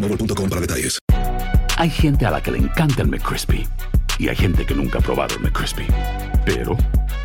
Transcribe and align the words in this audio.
boostmobile.com 0.00 0.48
para 0.48 0.60
detalles. 0.60 0.98
Hay 1.76 1.90
gente 1.90 2.26
a 2.26 2.30
la 2.30 2.42
que 2.42 2.50
le 2.50 2.58
encanta 2.58 3.02
el 3.02 3.08
McCrispy 3.08 3.66
y 4.18 4.28
hay 4.28 4.36
gente 4.36 4.66
que 4.66 4.74
nunca 4.74 4.98
ha 4.98 5.02
probado 5.02 5.36
el 5.36 5.42
McCrispy. 5.42 5.86
Pero 6.44 6.76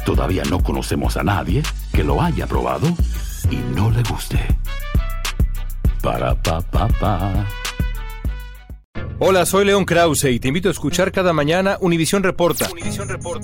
todavía 0.05 0.43
no 0.49 0.61
conocemos 0.61 1.17
a 1.17 1.23
nadie 1.23 1.63
que 1.91 2.03
lo 2.03 2.21
haya 2.21 2.45
probado 2.45 2.87
y 3.49 3.55
no 3.75 3.89
le 3.89 4.03
guste. 4.03 4.39
Para 6.01 6.35
pa 6.41 6.61
pa 6.61 6.87
pa. 6.87 7.45
Hola, 9.19 9.45
soy 9.45 9.65
León 9.65 9.85
Krause 9.85 10.25
y 10.25 10.39
te 10.39 10.49
invito 10.49 10.67
a 10.67 10.71
escuchar 10.71 11.11
cada 11.11 11.33
mañana 11.33 11.77
Univisión 11.79 12.23
Reporta, 12.23 12.67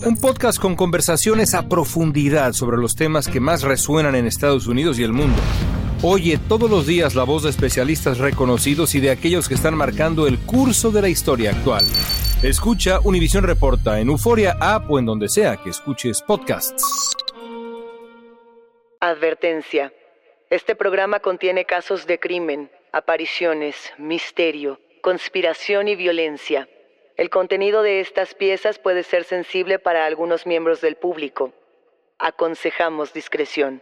un 0.05 0.17
podcast 0.17 0.59
con 0.59 0.75
conversaciones 0.75 1.53
a 1.53 1.69
profundidad 1.69 2.53
sobre 2.53 2.77
los 2.77 2.95
temas 2.95 3.27
que 3.27 3.39
más 3.39 3.61
resuenan 3.61 4.15
en 4.15 4.25
Estados 4.25 4.67
Unidos 4.67 4.99
y 4.99 5.03
el 5.03 5.13
mundo. 5.13 5.37
Oye 6.01 6.39
todos 6.47 6.71
los 6.71 6.87
días 6.87 7.13
la 7.13 7.25
voz 7.25 7.43
de 7.43 7.49
especialistas 7.49 8.19
reconocidos 8.19 8.95
y 8.95 9.01
de 9.01 9.11
aquellos 9.11 9.49
que 9.49 9.55
están 9.55 9.75
marcando 9.75 10.27
el 10.27 10.39
curso 10.39 10.91
de 10.91 11.01
la 11.01 11.09
historia 11.09 11.51
actual. 11.51 11.83
Escucha 12.41 13.01
Univisión 13.03 13.43
Reporta 13.43 13.99
en 13.99 14.07
Euforia 14.07 14.55
App 14.61 14.89
o 14.89 14.97
en 14.97 15.05
donde 15.05 15.27
sea 15.27 15.57
que 15.57 15.69
escuches 15.69 16.21
podcasts. 16.21 17.17
Advertencia. 19.01 19.91
Este 20.49 20.73
programa 20.73 21.19
contiene 21.19 21.65
casos 21.65 22.07
de 22.07 22.17
crimen, 22.17 22.71
apariciones, 22.93 23.75
misterio, 23.97 24.79
conspiración 25.01 25.89
y 25.89 25.97
violencia. 25.97 26.69
El 27.17 27.29
contenido 27.29 27.83
de 27.83 27.99
estas 27.99 28.35
piezas 28.35 28.79
puede 28.79 29.03
ser 29.03 29.25
sensible 29.25 29.79
para 29.79 30.05
algunos 30.05 30.45
miembros 30.45 30.79
del 30.79 30.95
público. 30.95 31.51
Aconsejamos 32.19 33.11
discreción. 33.11 33.81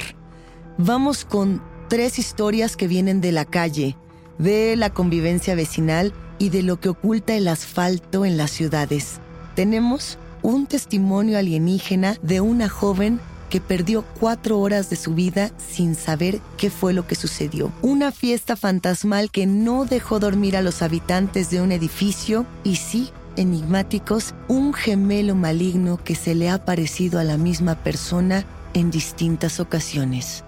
Vamos 0.77 1.25
con 1.25 1.61
tres 1.89 2.17
historias 2.19 2.77
que 2.77 2.87
vienen 2.87 3.21
de 3.21 3.31
la 3.31 3.45
calle, 3.45 3.97
de 4.37 4.75
la 4.75 4.91
convivencia 4.91 5.55
vecinal 5.55 6.13
y 6.39 6.49
de 6.49 6.63
lo 6.63 6.79
que 6.79 6.89
oculta 6.89 7.35
el 7.35 7.47
asfalto 7.47 8.25
en 8.25 8.37
las 8.37 8.51
ciudades. 8.51 9.19
Tenemos 9.55 10.17
un 10.43 10.67
testimonio 10.67 11.37
alienígena 11.37 12.17
de 12.21 12.41
una 12.41 12.69
joven 12.69 13.19
que 13.49 13.61
perdió 13.61 14.03
cuatro 14.19 14.59
horas 14.59 14.89
de 14.89 14.95
su 14.95 15.13
vida 15.13 15.51
sin 15.57 15.95
saber 15.95 16.39
qué 16.57 16.69
fue 16.69 16.91
lo 16.91 17.05
que 17.07 17.15
sucedió. 17.15 17.71
Una 17.81 18.11
fiesta 18.11 18.55
fantasmal 18.55 19.29
que 19.31 19.45
no 19.45 19.85
dejó 19.85 20.19
dormir 20.19 20.57
a 20.57 20.61
los 20.61 20.81
habitantes 20.81 21.49
de 21.49 21.61
un 21.61 21.71
edificio 21.71 22.45
y 22.63 22.77
sí, 22.77 23.11
enigmáticos, 23.35 24.33
un 24.47 24.73
gemelo 24.73 25.35
maligno 25.35 25.99
que 26.03 26.15
se 26.15 26.35
le 26.35 26.49
ha 26.49 26.65
parecido 26.65 27.19
a 27.19 27.23
la 27.23 27.37
misma 27.37 27.75
persona 27.75 28.43
en 28.73 28.89
distintas 28.91 29.59
ocasiones. 29.59 30.43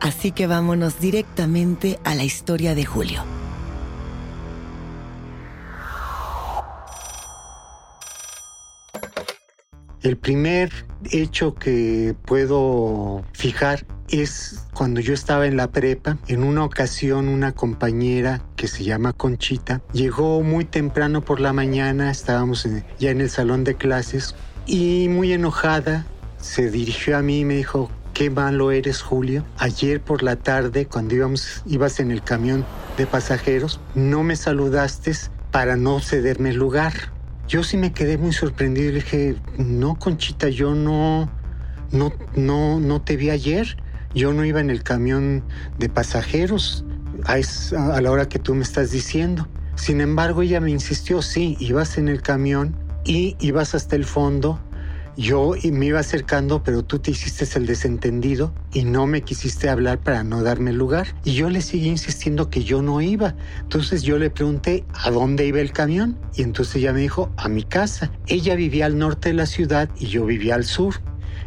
Así 0.00 0.30
que 0.30 0.46
vámonos 0.46 1.00
directamente 1.00 1.98
a 2.04 2.14
la 2.14 2.24
historia 2.24 2.74
de 2.74 2.84
Julio. 2.84 3.33
El 10.04 10.18
primer 10.18 10.70
hecho 11.12 11.54
que 11.54 12.14
puedo 12.26 13.24
fijar 13.32 13.86
es 14.10 14.66
cuando 14.74 15.00
yo 15.00 15.14
estaba 15.14 15.46
en 15.46 15.56
la 15.56 15.72
prepa. 15.72 16.18
En 16.28 16.44
una 16.44 16.62
ocasión 16.62 17.26
una 17.26 17.52
compañera 17.52 18.42
que 18.54 18.68
se 18.68 18.84
llama 18.84 19.14
Conchita 19.14 19.80
llegó 19.94 20.42
muy 20.42 20.66
temprano 20.66 21.24
por 21.24 21.40
la 21.40 21.54
mañana, 21.54 22.10
estábamos 22.10 22.68
ya 22.98 23.10
en 23.10 23.22
el 23.22 23.30
salón 23.30 23.64
de 23.64 23.76
clases 23.76 24.34
y 24.66 25.08
muy 25.08 25.32
enojada 25.32 26.04
se 26.36 26.70
dirigió 26.70 27.16
a 27.16 27.22
mí 27.22 27.40
y 27.40 27.44
me 27.46 27.56
dijo, 27.56 27.90
qué 28.12 28.28
malo 28.28 28.72
eres, 28.72 29.00
Julio. 29.00 29.46
Ayer 29.56 30.02
por 30.02 30.22
la 30.22 30.36
tarde, 30.36 30.84
cuando 30.84 31.14
íbamos, 31.14 31.62
ibas 31.64 31.98
en 31.98 32.10
el 32.10 32.22
camión 32.22 32.66
de 32.98 33.06
pasajeros, 33.06 33.80
no 33.94 34.22
me 34.22 34.36
saludaste 34.36 35.12
para 35.50 35.76
no 35.76 35.98
cederme 36.00 36.50
el 36.50 36.56
lugar. 36.56 37.13
Yo 37.46 37.62
sí 37.62 37.76
me 37.76 37.92
quedé 37.92 38.16
muy 38.18 38.32
sorprendido 38.32 38.88
y 38.88 38.92
le 38.92 39.00
dije, 39.00 39.36
no, 39.58 39.98
Conchita, 39.98 40.48
yo 40.48 40.74
no, 40.74 41.30
no, 41.90 42.12
no, 42.34 42.80
no 42.80 43.02
te 43.02 43.16
vi 43.16 43.30
ayer. 43.30 43.76
Yo 44.14 44.32
no 44.32 44.44
iba 44.44 44.60
en 44.60 44.70
el 44.70 44.82
camión 44.82 45.44
de 45.78 45.88
pasajeros 45.88 46.84
a, 47.24 47.34
a 47.94 48.00
la 48.00 48.10
hora 48.10 48.28
que 48.28 48.38
tú 48.38 48.54
me 48.54 48.62
estás 48.62 48.90
diciendo. 48.90 49.48
Sin 49.74 50.00
embargo, 50.00 50.42
ella 50.42 50.60
me 50.60 50.70
insistió, 50.70 51.20
sí, 51.20 51.56
ibas 51.58 51.98
en 51.98 52.08
el 52.08 52.22
camión 52.22 52.76
y 53.04 53.36
ibas 53.40 53.74
hasta 53.74 53.96
el 53.96 54.04
fondo 54.04 54.60
yo 55.16 55.54
me 55.64 55.86
iba 55.86 56.00
acercando, 56.00 56.62
pero 56.62 56.82
tú 56.82 56.98
te 56.98 57.10
hiciste 57.10 57.46
el 57.58 57.66
desentendido 57.66 58.54
y 58.72 58.84
no 58.84 59.06
me 59.06 59.22
quisiste 59.22 59.68
hablar 59.68 59.98
para 59.98 60.24
no 60.24 60.42
darme 60.42 60.72
lugar. 60.72 61.14
Y 61.24 61.34
yo 61.34 61.50
le 61.50 61.60
seguí 61.60 61.88
insistiendo 61.88 62.50
que 62.50 62.64
yo 62.64 62.82
no 62.82 63.00
iba. 63.00 63.34
Entonces 63.60 64.02
yo 64.02 64.18
le 64.18 64.30
pregunté 64.30 64.84
a 64.92 65.10
dónde 65.10 65.46
iba 65.46 65.60
el 65.60 65.72
camión 65.72 66.18
y 66.34 66.42
entonces 66.42 66.76
ella 66.76 66.92
me 66.92 67.00
dijo 67.00 67.32
a 67.36 67.48
mi 67.48 67.62
casa. 67.62 68.10
Ella 68.26 68.54
vivía 68.54 68.86
al 68.86 68.98
norte 68.98 69.28
de 69.28 69.34
la 69.34 69.46
ciudad 69.46 69.88
y 69.98 70.06
yo 70.06 70.26
vivía 70.26 70.54
al 70.54 70.64
sur. 70.64 70.94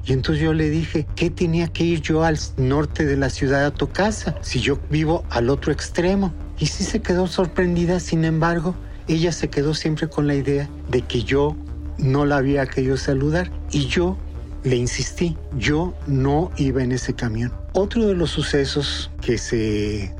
Y 0.05 0.13
entonces 0.13 0.43
yo 0.43 0.53
le 0.53 0.69
dije, 0.69 1.05
¿qué 1.15 1.29
tenía 1.29 1.67
que 1.67 1.83
ir 1.83 2.01
yo 2.01 2.23
al 2.23 2.37
norte 2.55 3.05
de 3.05 3.17
la 3.17 3.29
ciudad 3.29 3.65
a 3.65 3.73
tu 3.73 3.89
casa 3.89 4.35
si 4.41 4.61
yo 4.61 4.79
vivo 4.89 5.25
al 5.29 5.49
otro 5.49 5.73
extremo? 5.73 6.33
Y 6.57 6.67
sí 6.67 6.85
se 6.85 7.01
quedó 7.01 7.27
sorprendida, 7.27 7.99
sin 7.99 8.23
embargo, 8.23 8.73
ella 9.07 9.31
se 9.31 9.49
quedó 9.49 9.73
siempre 9.73 10.07
con 10.07 10.25
la 10.27 10.35
idea 10.35 10.69
de 10.89 11.01
que 11.01 11.23
yo 11.23 11.55
no 11.97 12.25
la 12.25 12.37
había 12.37 12.65
querido 12.65 12.97
saludar 12.97 13.51
y 13.71 13.87
yo 13.87 14.17
le 14.63 14.75
insistí, 14.75 15.37
yo 15.57 15.93
no 16.07 16.51
iba 16.57 16.83
en 16.83 16.91
ese 16.91 17.13
camión. 17.13 17.53
Otro 17.73 18.07
de 18.07 18.15
los 18.15 18.31
sucesos 18.31 19.11
que 19.21 19.37
se, 19.37 20.13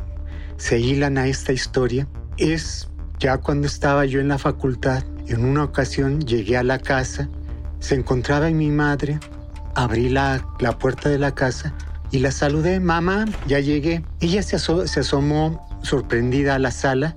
se 0.57 0.79
hilan 0.79 1.17
a 1.17 1.27
esta 1.27 1.51
historia 1.51 2.07
es 2.37 2.87
ya 3.19 3.37
cuando 3.37 3.67
estaba 3.67 4.05
yo 4.05 4.19
en 4.19 4.27
la 4.27 4.37
facultad, 4.37 5.03
en 5.27 5.43
una 5.43 5.63
ocasión 5.63 6.21
llegué 6.21 6.57
a 6.57 6.63
la 6.63 6.79
casa, 6.79 7.29
se 7.79 7.95
encontraba 7.95 8.47
en 8.47 8.57
mi 8.57 8.69
madre, 8.69 9.19
abrí 9.75 10.09
la, 10.09 10.45
la 10.59 10.77
puerta 10.77 11.09
de 11.09 11.19
la 11.19 11.33
casa 11.33 11.73
y 12.11 12.19
la 12.19 12.31
saludé, 12.31 12.79
mamá, 12.79 13.25
ya 13.47 13.59
llegué. 13.59 14.03
Ella 14.21 14.41
se, 14.43 14.57
se 14.59 14.99
asomó 14.99 15.67
sorprendida 15.81 16.55
a 16.55 16.59
la 16.59 16.71
sala 16.71 17.15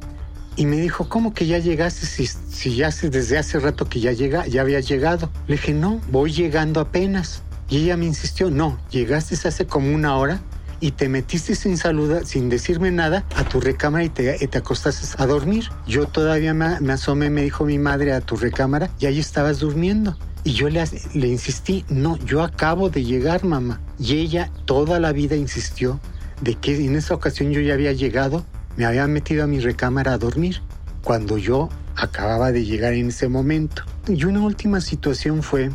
y 0.57 0.67
me 0.67 0.77
dijo, 0.77 1.09
¿cómo 1.09 1.33
que 1.33 1.47
ya 1.47 1.59
llegaste 1.59 2.07
si, 2.07 2.27
si 2.27 2.77
ya 2.77 2.91
desde 2.91 3.39
hace 3.39 3.59
rato 3.59 3.89
que 3.89 4.01
ya, 4.01 4.13
llega, 4.13 4.47
ya 4.47 4.63
había 4.63 4.81
llegado? 4.81 5.31
Le 5.47 5.57
dije, 5.57 5.73
no, 5.73 6.01
voy 6.11 6.33
llegando 6.33 6.81
apenas. 6.81 7.43
Y 7.69 7.79
ella 7.79 7.97
me 7.97 8.07
insistió, 8.07 8.51
no, 8.51 8.79
llegaste 8.91 9.37
hace 9.47 9.67
como 9.67 9.95
una 9.95 10.17
hora 10.17 10.41
y 10.81 10.93
te 10.93 11.09
metiste 11.09 11.55
sin 11.55 11.77
saludar, 11.77 12.27
sin 12.27 12.49
decirme 12.49 12.91
nada, 12.91 13.25
a 13.37 13.45
tu 13.45 13.61
recámara 13.61 14.05
y 14.05 14.09
te, 14.09 14.47
te 14.47 14.59
acostaste 14.59 15.23
a 15.23 15.27
dormir. 15.27 15.69
Yo 15.87 16.07
todavía 16.07 16.55
me, 16.55 16.81
me, 16.81 16.95
asomé, 16.95 17.31
me 17.31 17.43
dijo 17.43 17.65
mi 17.65 17.79
madre, 17.79 18.13
a 18.13 18.21
tu 18.21 18.37
recámara 18.37 18.91
y 18.99 19.07
ahí 19.07 19.19
estabas 19.19 19.61
durmiendo. 19.61 20.17
Y 20.43 20.53
yo 20.53 20.69
le, 20.71 20.83
le 21.15 21.29
insistí, 21.29 21.85
no, 21.91 22.17
yo 22.25 22.43
acabo 22.43 22.89
de 22.89 23.05
llegar, 23.05 23.45
mamá. 23.45 23.81
Y 23.99 24.17
ella 24.17 24.51
toda 24.65 24.99
la 24.99 25.13
vida 25.13 25.37
insistió 25.37 26.01
de 26.41 26.55
que 26.55 26.75
en 26.75 26.97
esa 26.97 27.15
ocasión 27.15 27.53
yo 27.53 27.61
ya 27.61 27.75
había 27.75 27.93
llegado 27.93 28.45
me 28.77 28.87
había 28.87 29.07
metido 29.07 29.45
a 29.45 29.47
mi 29.47 29.61
recámara 29.61 30.13
a 30.13 30.19
dormir 30.19 30.63
cuando 31.03 31.39
yo 31.39 31.69
acababa 31.97 32.53
de 32.53 32.65
llegar 32.65 32.95
en 32.95 33.09
ese 33.09 33.29
momento. 33.29 33.83
Y 34.09 34.25
una 34.25 34.41
última 34.41 34.81
situación 34.81 35.43
fue 35.43 35.71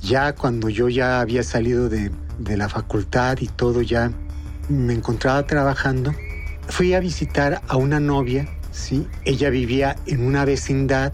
ya 0.00 0.34
cuando 0.34 0.68
yo 0.68 0.88
ya 0.88 1.20
había 1.20 1.42
salido 1.42 1.88
de, 1.88 2.10
de 2.38 2.56
la 2.56 2.68
facultad 2.68 3.38
y 3.40 3.48
todo 3.48 3.82
ya 3.82 4.12
me 4.68 4.94
encontraba 4.94 5.46
trabajando, 5.46 6.12
fui 6.68 6.94
a 6.94 7.00
visitar 7.00 7.62
a 7.68 7.76
una 7.76 8.00
novia, 8.00 8.48
¿sí? 8.72 9.06
Ella 9.24 9.50
vivía 9.50 9.96
en 10.06 10.26
una 10.26 10.44
vecindad 10.44 11.12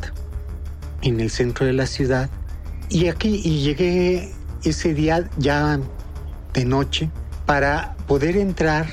en 1.03 1.21
el 1.21 1.31
centro 1.31 1.67
de 1.67 1.73
la 1.73 1.87
ciudad 1.87 2.31
y 2.89 3.09
aquí 3.09 3.41
y 3.45 3.63
llegué 3.63 4.33
ese 4.65 4.95
día 4.95 5.29
ya 5.39 5.79
de 6.55 6.65
noche 6.65 7.11
para 7.47 7.97
poder 8.07 8.37
entrar 8.37 8.87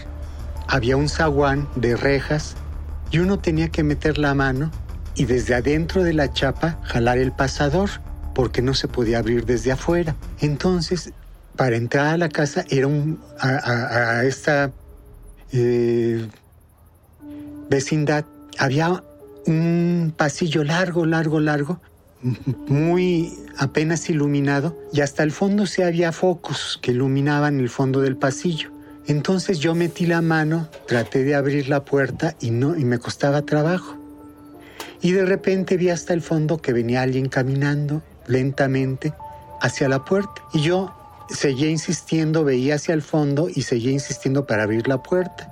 había 0.69 0.95
un 0.95 1.09
zaguán 1.09 1.67
de 1.75 1.97
rejas 1.97 2.55
y 3.11 3.19
uno 3.19 3.39
tenía 3.39 3.69
que 3.69 3.83
meter 3.83 4.19
la 4.19 4.35
mano 4.35 4.71
y 5.15 5.25
desde 5.25 5.55
adentro 5.55 6.03
de 6.03 6.13
la 6.13 6.31
chapa 6.31 6.79
jalar 6.83 7.17
el 7.17 7.31
pasador 7.31 7.89
porque 8.35 8.61
no 8.61 8.73
se 8.75 8.87
podía 8.87 9.17
abrir 9.17 9.45
desde 9.45 9.71
afuera. 9.71 10.15
Entonces, 10.39 11.11
para 11.55 11.75
entrar 11.75 12.07
a 12.07 12.17
la 12.17 12.29
casa 12.29 12.63
era 12.69 12.87
un, 12.87 13.19
a, 13.39 14.23
esta 14.23 14.71
eh, 15.51 16.27
vecindad 17.69 18.25
había 18.59 19.03
un 19.47 20.13
pasillo 20.15 20.63
largo, 20.63 21.05
largo, 21.05 21.39
largo, 21.39 21.81
muy 22.67 23.33
apenas 23.57 24.09
iluminado 24.09 24.77
y 24.93 25.01
hasta 25.01 25.23
el 25.23 25.31
fondo 25.31 25.65
se 25.65 25.83
había 25.83 26.11
focos 26.11 26.77
que 26.81 26.91
iluminaban 26.91 27.59
el 27.59 27.69
fondo 27.69 28.01
del 28.01 28.17
pasillo. 28.17 28.78
Entonces 29.09 29.57
yo 29.57 29.73
metí 29.73 30.05
la 30.05 30.21
mano, 30.21 30.69
traté 30.87 31.23
de 31.23 31.33
abrir 31.33 31.67
la 31.67 31.83
puerta 31.83 32.35
y 32.39 32.51
no 32.51 32.77
y 32.77 32.85
me 32.85 32.99
costaba 32.99 33.41
trabajo. 33.41 33.97
Y 35.01 35.13
de 35.13 35.25
repente 35.25 35.77
vi 35.77 35.89
hasta 35.89 36.13
el 36.13 36.21
fondo 36.21 36.59
que 36.59 36.73
venía 36.73 37.01
alguien 37.01 37.27
caminando 37.27 38.03
lentamente 38.27 39.15
hacia 39.61 39.89
la 39.89 40.05
puerta 40.05 40.43
y 40.53 40.61
yo 40.61 40.93
seguía 41.27 41.71
insistiendo, 41.71 42.43
veía 42.43 42.75
hacia 42.75 42.93
el 42.93 43.01
fondo 43.01 43.49
y 43.49 43.63
seguía 43.63 43.91
insistiendo 43.91 44.45
para 44.45 44.61
abrir 44.61 44.87
la 44.87 45.01
puerta. 45.01 45.51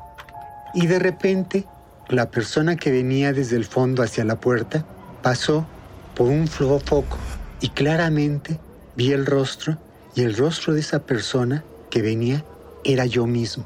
Y 0.75 0.86
de 0.86 1.00
repente 1.00 1.65
la 2.09 2.30
persona 2.30 2.75
que 2.75 2.92
venía 2.92 3.33
desde 3.33 3.56
el 3.56 3.65
fondo 3.65 4.04
hacia 4.04 4.24
la 4.24 4.39
puerta 4.39 4.86
pasó 5.24 5.65
por 6.13 6.27
un 6.27 6.48
foco 6.48 7.18
y 7.59 7.69
claramente 7.69 8.59
vi 8.95 9.13
el 9.13 9.25
rostro 9.25 9.80
y 10.13 10.21
el 10.21 10.38
rostro 10.38 10.75
de 10.75 10.81
esa 10.81 11.00
persona 11.00 11.63
que 11.89 12.04
venía 12.04 12.45
era 12.88 13.06
yo 13.06 13.28
mismo. 13.28 13.66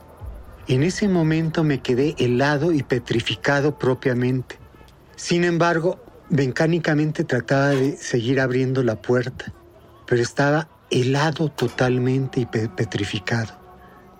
En 0.67 0.83
ese 0.83 1.07
momento 1.07 1.63
me 1.63 1.81
quedé 1.81 2.15
helado 2.17 2.71
y 2.71 2.83
petrificado 2.83 3.77
propiamente. 3.77 4.57
Sin 5.15 5.43
embargo, 5.43 6.03
mecánicamente 6.29 7.23
trataba 7.23 7.69
de 7.69 7.97
seguir 7.97 8.39
abriendo 8.39 8.83
la 8.83 9.01
puerta, 9.01 9.53
pero 10.07 10.21
estaba 10.21 10.69
helado 10.89 11.49
totalmente 11.49 12.41
y 12.41 12.45
petrificado. 12.45 13.53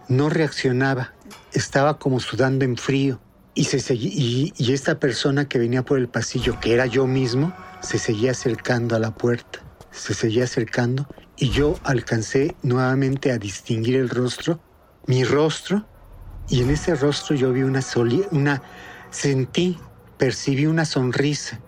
No 0.08 0.30
reaccionaba, 0.30 1.14
estaba 1.54 1.98
como 1.98 2.20
sudando 2.20 2.64
en 2.64 2.78
frío 2.78 3.20
y, 3.56 3.66
se 3.66 3.94
y, 3.96 4.54
y 4.56 4.74
esta 4.74 5.00
persona 5.00 5.48
que 5.48 5.58
venía 5.58 5.84
por 5.84 5.98
el 5.98 6.10
pasillo, 6.10 6.60
que 6.60 6.74
era 6.74 6.86
yo 6.86 7.08
mismo, 7.08 7.54
se 7.82 7.98
seguía 7.98 8.32
acercando 8.32 8.96
a 8.96 9.00
la 9.00 9.16
puerta, 9.16 9.60
se 9.92 10.14
seguía 10.14 10.44
acercando 10.44 11.08
y 11.38 11.50
yo 11.50 11.76
alcancé 11.84 12.56
nuevamente 12.62 13.32
a 13.32 13.38
distinguir 13.38 13.96
el 13.96 14.10
rostro 14.10 14.60
mi 15.08 15.24
rostro 15.24 15.86
y 16.50 16.62
en 16.62 16.70
ese 16.70 16.96
rostro 16.96 17.36
yo 17.36 17.52
vi 17.54 17.64
una, 17.64 17.82
una 18.32 18.62
sentí, 19.10 19.80
percibí 20.18 20.66
una 20.66 20.86
sonrisa, 20.86 21.60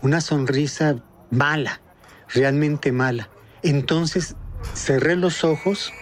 una 0.00 0.20
sonrisa 0.20 0.96
mala, 1.30 1.80
realmente 2.28 2.92
mala. 2.92 3.28
Entonces 3.62 4.36
cerré 4.74 5.16
los 5.16 5.44
ojos, 5.44 5.92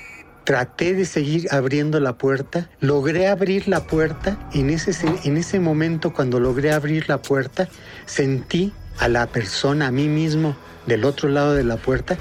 traté 0.44 0.94
de 0.94 1.04
seguir 1.04 1.48
abriendo 1.52 2.00
la 2.00 2.18
puerta, 2.18 2.70
logré 2.80 3.28
abrir 3.28 3.68
la 3.68 3.86
puerta, 3.86 4.38
en 4.52 4.70
ese, 4.70 4.92
en 5.24 5.36
ese 5.36 5.60
momento 5.60 6.12
cuando 6.12 6.40
logré 6.40 6.72
abrir 6.72 7.08
la 7.08 7.20
puerta, 7.20 7.68
sentí 8.06 8.72
a 8.98 9.08
la 9.08 9.26
persona, 9.26 9.88
a 9.88 9.90
mí 9.90 10.08
mismo, 10.08 10.56
del 10.86 11.04
otro 11.04 11.28
lado 11.28 11.54
de 11.54 11.64
la 11.64 11.76
puerta, 11.76 12.16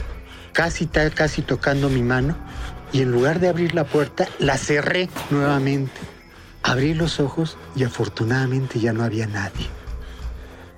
casi, 0.53 0.87
casi 0.87 1.41
tocando 1.41 1.89
mi 1.89 2.01
mano, 2.01 2.35
y 2.91 3.01
en 3.01 3.11
lugar 3.11 3.39
de 3.39 3.49
abrir 3.49 3.73
la 3.75 3.83
puerta, 3.83 4.27
la 4.39 4.57
cerré 4.57 5.09
nuevamente. 5.29 5.99
Abrí 6.63 6.93
los 6.93 7.19
ojos 7.19 7.57
y 7.75 7.83
afortunadamente 7.83 8.79
ya 8.79 8.93
no 8.93 9.03
había 9.03 9.27
nadie. 9.27 9.67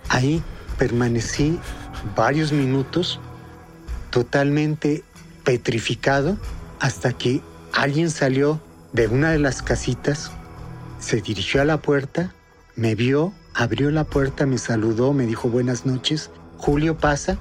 Ahí 0.10 0.44
permanecí 0.78 1.60
varios 2.16 2.52
minutos 2.52 3.20
totalmente 4.10 5.04
petrificado 5.44 6.38
hasta 6.80 7.14
que 7.14 7.42
alguien 7.74 8.10
salió 8.10 8.60
de 8.94 9.08
una 9.08 9.32
de 9.32 9.40
las 9.40 9.62
casitas, 9.62 10.32
se 11.00 11.22
dirigió 11.22 11.62
a 11.62 11.66
la 11.66 11.78
puerta, 11.78 12.34
me 12.76 12.96
vio, 12.96 13.34
abrió 13.54 13.90
la 13.92 14.04
puerta, 14.04 14.46
me 14.46 14.58
saludó, 14.58 15.14
me 15.14 15.26
dijo 15.26 15.50
buenas 15.50 15.86
noches, 15.86 16.30
Julio 16.58 16.98
pasa. 16.98 17.38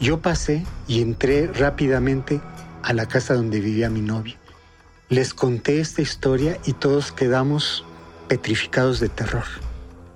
Yo 0.00 0.20
pasé 0.20 0.64
y 0.86 1.02
entré 1.02 1.48
rápidamente 1.48 2.40
a 2.82 2.92
la 2.92 3.06
casa 3.06 3.34
donde 3.34 3.60
vivía 3.60 3.90
mi 3.90 4.00
novia. 4.00 4.36
Les 5.08 5.34
conté 5.34 5.80
esta 5.80 6.02
historia 6.02 6.58
y 6.66 6.74
todos 6.74 7.12
quedamos 7.12 7.84
petrificados 8.28 9.00
de 9.00 9.08
terror. 9.08 9.44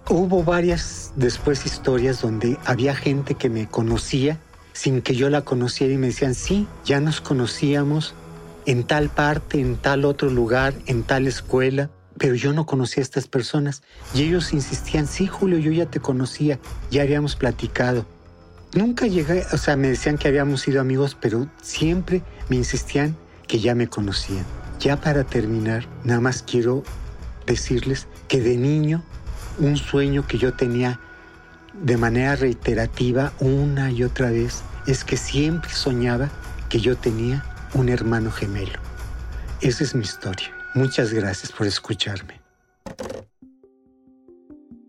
Hubo 0.09 0.43
varias 0.43 1.13
después 1.17 1.65
historias 1.65 2.21
donde 2.21 2.59
había 2.65 2.95
gente 2.95 3.35
que 3.35 3.49
me 3.49 3.69
conocía 3.69 4.39
sin 4.73 5.03
que 5.03 5.15
yo 5.15 5.31
la 5.31 5.43
conociera 5.43 5.93
y 5.93 5.99
me 5.99 6.09
decían, 6.09 6.35
sí, 6.35 6.67
ya 6.85 7.01
nos 7.01 7.21
conocíamos, 7.21 8.15
en 8.67 8.85
tal 8.85 9.09
parte, 9.09 9.61
en 9.61 9.77
tal 9.77 10.05
otro 10.05 10.31
lugar, 10.31 10.75
en 10.87 11.03
tal 11.03 11.27
escuela, 11.27 11.91
pero 12.19 12.35
yo 12.35 12.53
no 12.53 12.67
conocía 12.67 13.01
a 13.01 13.05
estas 13.05 13.27
personas 13.27 13.83
y 14.15 14.23
ellos 14.23 14.53
insistían, 14.53 15.07
sí, 15.07 15.27
Julio, 15.27 15.59
yo 15.59 15.73
ya 15.73 15.87
te 15.87 16.01
conocía, 16.01 16.59
ya 16.91 17.03
habíamos 17.03 17.37
platicado. 17.37 18.07
Nunca 18.75 19.07
llegué, 19.07 19.45
o 19.53 19.59
sea, 19.59 19.77
me 19.77 19.89
decían 19.89 20.17
que 20.17 20.29
habíamos 20.29 20.63
sido 20.63 20.81
amigos, 20.81 21.15
pero 21.21 21.47
siempre 21.61 22.23
me 22.49 22.57
insistían 22.57 23.15
que 23.47 23.61
ya 23.61 23.75
me 23.75 23.87
conocían. 23.87 24.47
Ya 24.81 24.99
para 24.99 25.25
terminar, 25.25 25.87
nada 26.05 26.21
más 26.21 26.43
quiero 26.43 26.83
decirles 27.47 28.07
que 28.29 28.41
de 28.41 28.57
niño, 28.57 29.03
un 29.59 29.77
sueño 29.77 30.27
que 30.27 30.39
yo 30.39 30.55
tenía 30.55 30.99
de 31.75 31.99
manera 31.99 32.35
reiterativa 32.35 33.33
una 33.41 33.91
y 33.91 34.05
otra 34.05 34.31
vez 34.31 34.63
es 34.87 35.05
que 35.05 35.19
siempre 35.19 35.71
soñaba 35.71 36.31
que 36.71 36.81
yo 36.81 36.97
tenía 36.97 37.45
un 37.75 37.91
hermano 37.91 38.31
gemelo. 38.31 38.79
Esa 39.61 39.85
es 39.85 39.95
mi 39.95 40.03
historia. 40.03 40.51
Muchas 40.75 41.13
gracias 41.13 41.53
por 41.53 41.67
escucharme. 41.67 42.41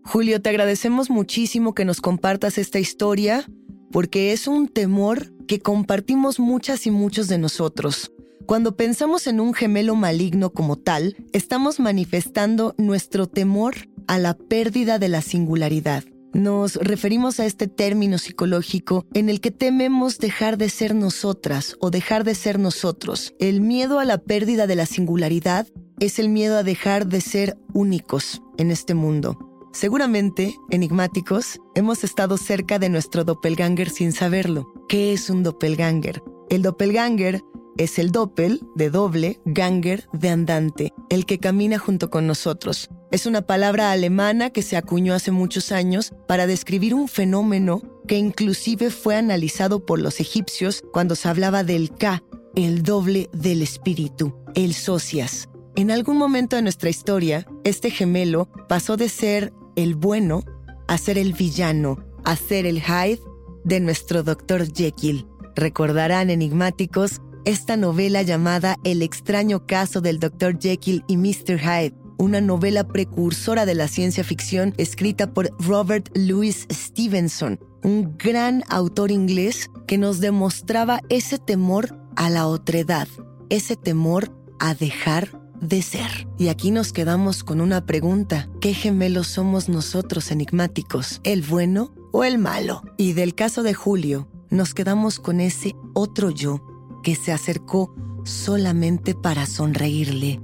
Julio, 0.02 0.40
te 0.40 0.48
agradecemos 0.48 1.10
muchísimo 1.10 1.74
que 1.74 1.84
nos 1.84 2.00
compartas 2.00 2.56
esta 2.56 2.78
historia 2.78 3.46
porque 3.94 4.32
es 4.32 4.48
un 4.48 4.66
temor 4.66 5.32
que 5.46 5.60
compartimos 5.60 6.40
muchas 6.40 6.84
y 6.88 6.90
muchos 6.90 7.28
de 7.28 7.38
nosotros. 7.38 8.10
Cuando 8.44 8.76
pensamos 8.76 9.28
en 9.28 9.38
un 9.38 9.54
gemelo 9.54 9.94
maligno 9.94 10.50
como 10.50 10.74
tal, 10.74 11.16
estamos 11.32 11.78
manifestando 11.78 12.74
nuestro 12.76 13.28
temor 13.28 13.76
a 14.08 14.18
la 14.18 14.34
pérdida 14.34 14.98
de 14.98 15.08
la 15.08 15.22
singularidad. 15.22 16.02
Nos 16.32 16.74
referimos 16.74 17.38
a 17.38 17.46
este 17.46 17.68
término 17.68 18.18
psicológico 18.18 19.06
en 19.14 19.28
el 19.28 19.40
que 19.40 19.52
tememos 19.52 20.18
dejar 20.18 20.58
de 20.58 20.70
ser 20.70 20.96
nosotras 20.96 21.76
o 21.78 21.90
dejar 21.90 22.24
de 22.24 22.34
ser 22.34 22.58
nosotros. 22.58 23.32
El 23.38 23.60
miedo 23.60 24.00
a 24.00 24.04
la 24.04 24.18
pérdida 24.18 24.66
de 24.66 24.74
la 24.74 24.86
singularidad 24.86 25.68
es 26.00 26.18
el 26.18 26.30
miedo 26.30 26.56
a 26.56 26.64
dejar 26.64 27.06
de 27.06 27.20
ser 27.20 27.56
únicos 27.72 28.42
en 28.58 28.72
este 28.72 28.94
mundo. 28.94 29.53
Seguramente, 29.74 30.60
enigmáticos, 30.70 31.60
hemos 31.74 32.04
estado 32.04 32.36
cerca 32.36 32.78
de 32.78 32.88
nuestro 32.88 33.24
doppelganger 33.24 33.90
sin 33.90 34.12
saberlo. 34.12 34.72
¿Qué 34.88 35.12
es 35.12 35.28
un 35.28 35.42
doppelganger? 35.42 36.22
El 36.48 36.62
doppelganger 36.62 37.42
es 37.76 37.98
el 37.98 38.12
doppel 38.12 38.60
de 38.76 38.90
doble, 38.90 39.40
ganger 39.44 40.08
de 40.12 40.28
andante, 40.28 40.92
el 41.08 41.26
que 41.26 41.40
camina 41.40 41.80
junto 41.80 42.08
con 42.08 42.28
nosotros. 42.28 42.88
Es 43.10 43.26
una 43.26 43.42
palabra 43.42 43.90
alemana 43.90 44.50
que 44.50 44.62
se 44.62 44.76
acuñó 44.76 45.12
hace 45.12 45.32
muchos 45.32 45.72
años 45.72 46.12
para 46.28 46.46
describir 46.46 46.94
un 46.94 47.08
fenómeno 47.08 47.82
que 48.06 48.16
inclusive 48.16 48.90
fue 48.90 49.16
analizado 49.16 49.84
por 49.84 49.98
los 49.98 50.20
egipcios 50.20 50.84
cuando 50.92 51.16
se 51.16 51.28
hablaba 51.28 51.64
del 51.64 51.90
Ka, 51.90 52.22
el 52.54 52.84
doble 52.84 53.28
del 53.32 53.60
espíritu, 53.60 54.36
el 54.54 54.72
socias. 54.72 55.48
En 55.74 55.90
algún 55.90 56.16
momento 56.16 56.54
de 56.54 56.62
nuestra 56.62 56.90
historia, 56.90 57.44
este 57.64 57.90
gemelo 57.90 58.48
pasó 58.68 58.96
de 58.96 59.08
ser 59.08 59.52
el 59.76 59.94
bueno 59.94 60.44
a 60.88 60.98
ser 60.98 61.18
el 61.18 61.32
villano, 61.32 61.98
a 62.24 62.36
ser 62.36 62.66
el 62.66 62.80
Hyde 62.80 63.20
de 63.64 63.80
nuestro 63.80 64.22
Dr. 64.22 64.72
Jekyll. 64.72 65.26
Recordarán 65.56 66.30
enigmáticos 66.30 67.20
esta 67.44 67.76
novela 67.76 68.22
llamada 68.22 68.76
El 68.84 69.02
extraño 69.02 69.66
caso 69.66 70.00
del 70.00 70.18
Dr. 70.18 70.58
Jekyll 70.58 71.04
y 71.06 71.16
Mr. 71.16 71.58
Hyde, 71.58 71.94
una 72.18 72.40
novela 72.40 72.84
precursora 72.86 73.66
de 73.66 73.74
la 73.74 73.88
ciencia 73.88 74.24
ficción 74.24 74.74
escrita 74.78 75.32
por 75.32 75.50
Robert 75.58 76.08
Louis 76.14 76.66
Stevenson, 76.70 77.60
un 77.82 78.16
gran 78.16 78.62
autor 78.68 79.10
inglés 79.10 79.70
que 79.86 79.98
nos 79.98 80.20
demostraba 80.20 81.00
ese 81.08 81.38
temor 81.38 81.98
a 82.16 82.30
la 82.30 82.46
otredad, 82.46 83.08
ese 83.50 83.76
temor 83.76 84.32
a 84.58 84.74
dejar 84.74 85.43
de 85.64 85.82
ser. 85.82 86.28
Y 86.38 86.48
aquí 86.48 86.70
nos 86.70 86.92
quedamos 86.92 87.42
con 87.42 87.60
una 87.60 87.86
pregunta. 87.86 88.48
¿Qué 88.60 88.74
gemelos 88.74 89.28
somos 89.28 89.68
nosotros 89.68 90.30
enigmáticos? 90.30 91.20
¿El 91.24 91.42
bueno 91.42 91.92
o 92.12 92.24
el 92.24 92.38
malo? 92.38 92.82
Y 92.96 93.14
del 93.14 93.34
caso 93.34 93.62
de 93.62 93.74
Julio, 93.74 94.28
nos 94.50 94.74
quedamos 94.74 95.18
con 95.18 95.40
ese 95.40 95.74
otro 95.94 96.30
yo 96.30 96.60
que 97.02 97.14
se 97.16 97.32
acercó 97.32 97.94
solamente 98.24 99.14
para 99.14 99.46
sonreírle. 99.46 100.40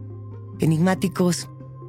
Enigmáticos, 0.59 1.49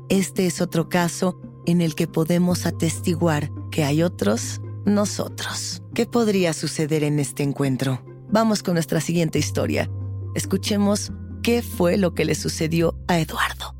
este 0.09 0.45
es 0.45 0.61
otro 0.61 0.89
caso 0.89 1.39
en 1.65 1.81
el 1.81 1.95
que 1.95 2.07
podemos 2.07 2.65
atestiguar 2.65 3.51
que 3.71 3.83
hay 3.83 4.03
otros 4.03 4.61
nosotros. 4.85 5.83
¿Qué 5.93 6.05
podría 6.05 6.53
suceder 6.53 7.03
en 7.03 7.19
este 7.19 7.43
encuentro? 7.43 8.03
Vamos 8.29 8.63
con 8.63 8.75
nuestra 8.75 9.01
siguiente 9.01 9.39
historia. 9.39 9.89
Escuchemos 10.35 11.11
qué 11.41 11.61
fue 11.61 11.97
lo 11.97 12.13
que 12.13 12.25
le 12.25 12.35
sucedió 12.35 12.95
a 13.07 13.19
Eduardo. 13.19 13.75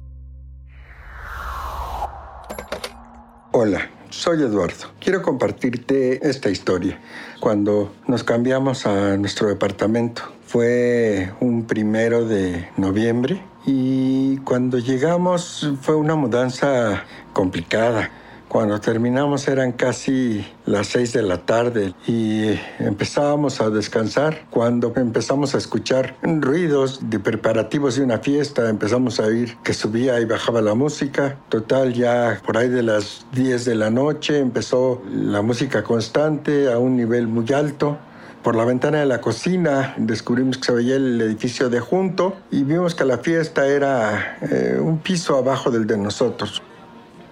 Hola, 3.51 3.89
soy 4.09 4.41
Eduardo. 4.41 4.87
Quiero 4.99 5.21
compartirte 5.21 6.27
esta 6.27 6.49
historia. 6.49 6.99
Cuando 7.39 7.93
nos 8.07 8.23
cambiamos 8.23 8.85
a 8.85 9.17
nuestro 9.17 9.47
departamento, 9.49 10.21
fue 10.45 11.33
un 11.39 11.65
primero 11.65 12.25
de 12.25 12.69
noviembre 12.77 13.43
y 13.65 14.37
cuando 14.37 14.79
llegamos 14.79 15.69
fue 15.81 15.95
una 15.95 16.15
mudanza 16.15 17.03
complicada. 17.33 18.09
Cuando 18.51 18.81
terminamos 18.81 19.47
eran 19.47 19.71
casi 19.71 20.45
las 20.65 20.87
seis 20.87 21.13
de 21.13 21.21
la 21.21 21.37
tarde 21.37 21.95
y 22.05 22.59
empezábamos 22.79 23.61
a 23.61 23.69
descansar. 23.69 24.45
Cuando 24.49 24.91
empezamos 24.97 25.55
a 25.55 25.57
escuchar 25.57 26.17
ruidos 26.21 26.99
de 27.09 27.17
preparativos 27.17 27.95
de 27.95 28.03
una 28.03 28.17
fiesta, 28.17 28.67
empezamos 28.67 29.21
a 29.21 29.27
oír 29.27 29.55
que 29.63 29.73
subía 29.73 30.19
y 30.19 30.25
bajaba 30.25 30.61
la 30.61 30.73
música. 30.73 31.37
Total, 31.47 31.93
ya 31.93 32.41
por 32.45 32.57
ahí 32.57 32.67
de 32.67 32.83
las 32.83 33.25
10 33.31 33.63
de 33.63 33.75
la 33.75 33.89
noche 33.89 34.39
empezó 34.39 35.01
la 35.09 35.41
música 35.41 35.81
constante 35.83 36.69
a 36.73 36.77
un 36.77 36.97
nivel 36.97 37.29
muy 37.29 37.45
alto. 37.53 37.99
Por 38.43 38.57
la 38.57 38.65
ventana 38.65 38.99
de 38.99 39.05
la 39.05 39.21
cocina 39.21 39.93
descubrimos 39.95 40.57
que 40.57 40.65
se 40.65 40.73
veía 40.73 40.97
el 40.97 41.21
edificio 41.21 41.69
de 41.69 41.79
junto 41.79 42.35
y 42.51 42.63
vimos 42.63 42.95
que 42.95 43.05
la 43.05 43.19
fiesta 43.19 43.65
era 43.65 44.39
eh, 44.41 44.77
un 44.77 44.97
piso 44.97 45.37
abajo 45.37 45.71
del 45.71 45.87
de 45.87 45.97
nosotros. 45.97 46.61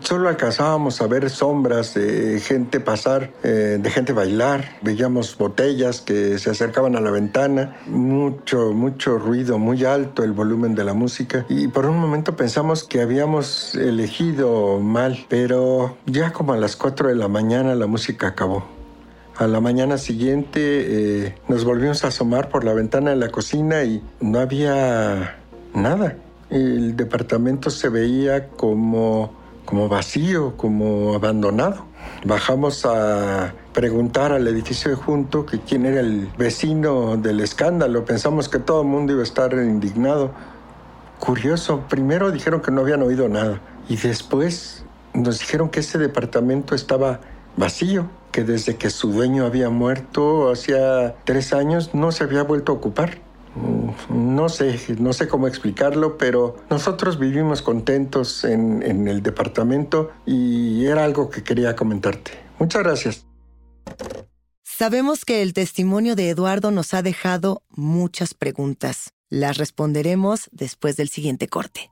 Solo 0.01 0.29
alcanzábamos 0.29 1.01
a 1.01 1.07
ver 1.07 1.29
sombras 1.29 1.93
de 1.93 2.39
gente 2.39 2.79
pasar, 2.79 3.31
eh, 3.43 3.77
de 3.81 3.89
gente 3.89 4.13
bailar. 4.13 4.77
Veíamos 4.81 5.37
botellas 5.37 6.01
que 6.01 6.39
se 6.39 6.49
acercaban 6.49 6.95
a 6.95 7.01
la 7.01 7.11
ventana. 7.11 7.77
Mucho, 7.85 8.71
mucho 8.73 9.17
ruido, 9.17 9.59
muy 9.59 9.83
alto 9.83 10.23
el 10.23 10.31
volumen 10.31 10.73
de 10.73 10.83
la 10.83 10.93
música. 10.93 11.45
Y 11.49 11.67
por 11.67 11.85
un 11.85 11.97
momento 11.97 12.35
pensamos 12.35 12.83
que 12.83 13.01
habíamos 13.01 13.75
elegido 13.75 14.79
mal. 14.79 15.25
Pero 15.27 15.97
ya 16.05 16.31
como 16.31 16.53
a 16.53 16.57
las 16.57 16.75
4 16.75 17.09
de 17.09 17.15
la 17.15 17.27
mañana 17.27 17.75
la 17.75 17.87
música 17.87 18.27
acabó. 18.27 18.65
A 19.39 19.47
la 19.47 19.61
mañana 19.61 19.97
siguiente 19.97 20.59
eh, 20.59 21.35
nos 21.47 21.63
volvimos 21.63 22.03
a 22.03 22.07
asomar 22.07 22.49
por 22.49 22.65
la 22.65 22.73
ventana 22.73 23.11
de 23.11 23.15
la 23.15 23.29
cocina 23.29 23.83
y 23.83 24.03
no 24.19 24.39
había 24.39 25.39
nada. 25.73 26.17
El 26.49 26.97
departamento 26.97 27.69
se 27.69 27.89
veía 27.89 28.49
como, 28.49 29.38
como 29.69 29.87
vacío, 29.87 30.57
como 30.57 31.13
abandonado. 31.13 31.85
Bajamos 32.25 32.87
a 32.87 33.53
preguntar 33.71 34.31
al 34.31 34.47
edificio 34.47 34.89
de 34.89 34.97
junto 34.97 35.45
que 35.45 35.59
quién 35.59 35.85
era 35.85 35.99
el 35.99 36.27
vecino 36.39 37.17
del 37.17 37.39
escándalo. 37.39 38.03
Pensamos 38.03 38.49
que 38.49 38.57
todo 38.57 38.81
el 38.81 38.87
mundo 38.87 39.13
iba 39.13 39.21
a 39.21 39.25
estar 39.25 39.53
indignado. 39.53 40.31
Curioso, 41.19 41.83
primero 41.87 42.31
dijeron 42.31 42.63
que 42.63 42.71
no 42.71 42.81
habían 42.81 43.03
oído 43.03 43.29
nada 43.29 43.61
y 43.87 43.97
después 43.97 44.85
nos 45.13 45.37
dijeron 45.37 45.69
que 45.69 45.81
ese 45.81 45.99
departamento 45.99 46.73
estaba 46.73 47.19
vacío 47.55 48.09
que 48.31 48.43
desde 48.43 48.75
que 48.75 48.89
su 48.89 49.11
dueño 49.11 49.45
había 49.45 49.69
muerto 49.69 50.49
hacía 50.49 51.15
tres 51.25 51.53
años 51.53 51.93
no 51.93 52.11
se 52.11 52.23
había 52.23 52.41
vuelto 52.41 52.71
a 52.71 52.75
ocupar. 52.75 53.19
Mm, 53.55 54.35
no 54.35 54.49
sé, 54.49 54.79
no 54.99 55.13
sé 55.13 55.27
cómo 55.27 55.47
explicarlo, 55.47 56.17
pero 56.17 56.57
nosotros 56.69 57.19
vivimos 57.19 57.61
contentos 57.61 58.43
en, 58.43 58.83
en 58.83 59.07
el 59.07 59.21
departamento 59.23 60.11
y 60.25 60.85
era 60.85 61.03
algo 61.03 61.29
que 61.29 61.43
quería 61.43 61.75
comentarte. 61.75 62.31
Muchas 62.59 62.83
gracias. 62.83 63.25
Sabemos 64.63 65.25
que 65.25 65.41
el 65.41 65.53
testimonio 65.53 66.15
de 66.15 66.29
Eduardo 66.29 66.71
nos 66.71 66.93
ha 66.93 67.01
dejado 67.01 67.63
muchas 67.69 68.33
preguntas. 68.33 69.11
Las 69.29 69.57
responderemos 69.57 70.49
después 70.51 70.95
del 70.95 71.09
siguiente 71.09 71.47
corte. 71.47 71.91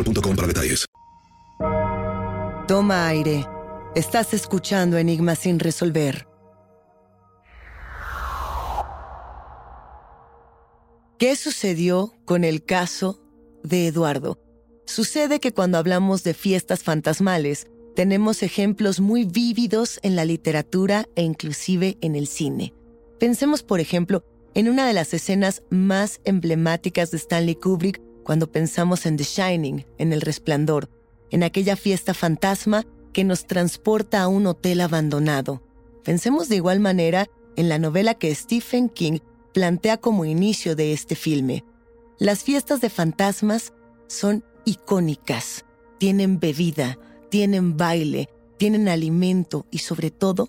boostmobile.com 0.03 0.35
para 0.35 0.47
detalles. 0.47 0.85
Toma 2.67 3.07
aire. 3.07 3.45
Estás 3.95 4.33
escuchando 4.33 4.97
Enigmas 4.97 5.39
sin 5.39 5.59
resolver. 5.59 6.27
¿Qué 11.17 11.35
sucedió 11.35 12.13
con 12.25 12.43
el 12.43 12.63
caso 12.63 13.21
de 13.63 13.87
Eduardo? 13.87 14.39
Sucede 14.85 15.39
que 15.39 15.53
cuando 15.53 15.77
hablamos 15.77 16.23
de 16.23 16.33
fiestas 16.33 16.83
fantasmales, 16.83 17.67
tenemos 17.95 18.41
ejemplos 18.41 18.99
muy 18.99 19.25
vívidos 19.25 19.99
en 20.01 20.15
la 20.15 20.25
literatura 20.25 21.05
e 21.15 21.23
inclusive 21.23 21.97
en 22.01 22.15
el 22.15 22.27
cine. 22.27 22.73
Pensemos, 23.19 23.61
por 23.61 23.79
ejemplo, 23.79 24.23
en 24.55 24.69
una 24.69 24.87
de 24.87 24.93
las 24.93 25.13
escenas 25.13 25.61
más 25.69 26.21
emblemáticas 26.23 27.11
de 27.11 27.17
Stanley 27.17 27.55
Kubrick 27.55 28.01
cuando 28.31 28.49
pensamos 28.49 29.05
en 29.05 29.17
The 29.17 29.25
Shining, 29.25 29.85
en 29.97 30.13
El 30.13 30.21
Resplandor, 30.21 30.89
en 31.31 31.43
aquella 31.43 31.75
fiesta 31.75 32.13
fantasma 32.13 32.85
que 33.11 33.25
nos 33.25 33.45
transporta 33.45 34.21
a 34.21 34.29
un 34.29 34.47
hotel 34.47 34.79
abandonado. 34.79 35.61
Pensemos 36.05 36.47
de 36.47 36.55
igual 36.55 36.79
manera 36.79 37.29
en 37.57 37.67
la 37.67 37.77
novela 37.77 38.13
que 38.13 38.33
Stephen 38.33 38.87
King 38.87 39.19
plantea 39.53 39.97
como 39.97 40.23
inicio 40.23 40.77
de 40.77 40.93
este 40.93 41.17
filme. 41.17 41.65
Las 42.19 42.45
fiestas 42.45 42.79
de 42.79 42.89
fantasmas 42.89 43.73
son 44.07 44.45
icónicas, 44.63 45.65
tienen 45.97 46.39
bebida, 46.39 46.97
tienen 47.27 47.75
baile, 47.75 48.29
tienen 48.55 48.87
alimento 48.87 49.65
y 49.71 49.79
sobre 49.79 50.09
todo, 50.09 50.47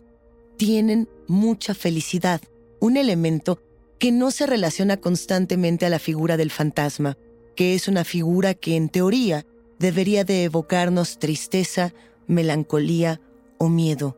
tienen 0.56 1.08
mucha 1.26 1.74
felicidad, 1.74 2.42
un 2.78 2.96
elemento 2.96 3.60
que 3.98 4.12
no 4.12 4.30
se 4.30 4.46
relaciona 4.46 4.98
constantemente 4.98 5.84
a 5.84 5.90
la 5.90 5.98
figura 5.98 6.36
del 6.36 6.52
fantasma, 6.52 7.18
que 7.54 7.74
es 7.74 7.88
una 7.88 8.04
figura 8.04 8.54
que 8.54 8.76
en 8.76 8.88
teoría 8.88 9.46
debería 9.78 10.24
de 10.24 10.44
evocarnos 10.44 11.18
tristeza, 11.18 11.92
melancolía 12.26 13.20
o 13.58 13.68
miedo. 13.68 14.16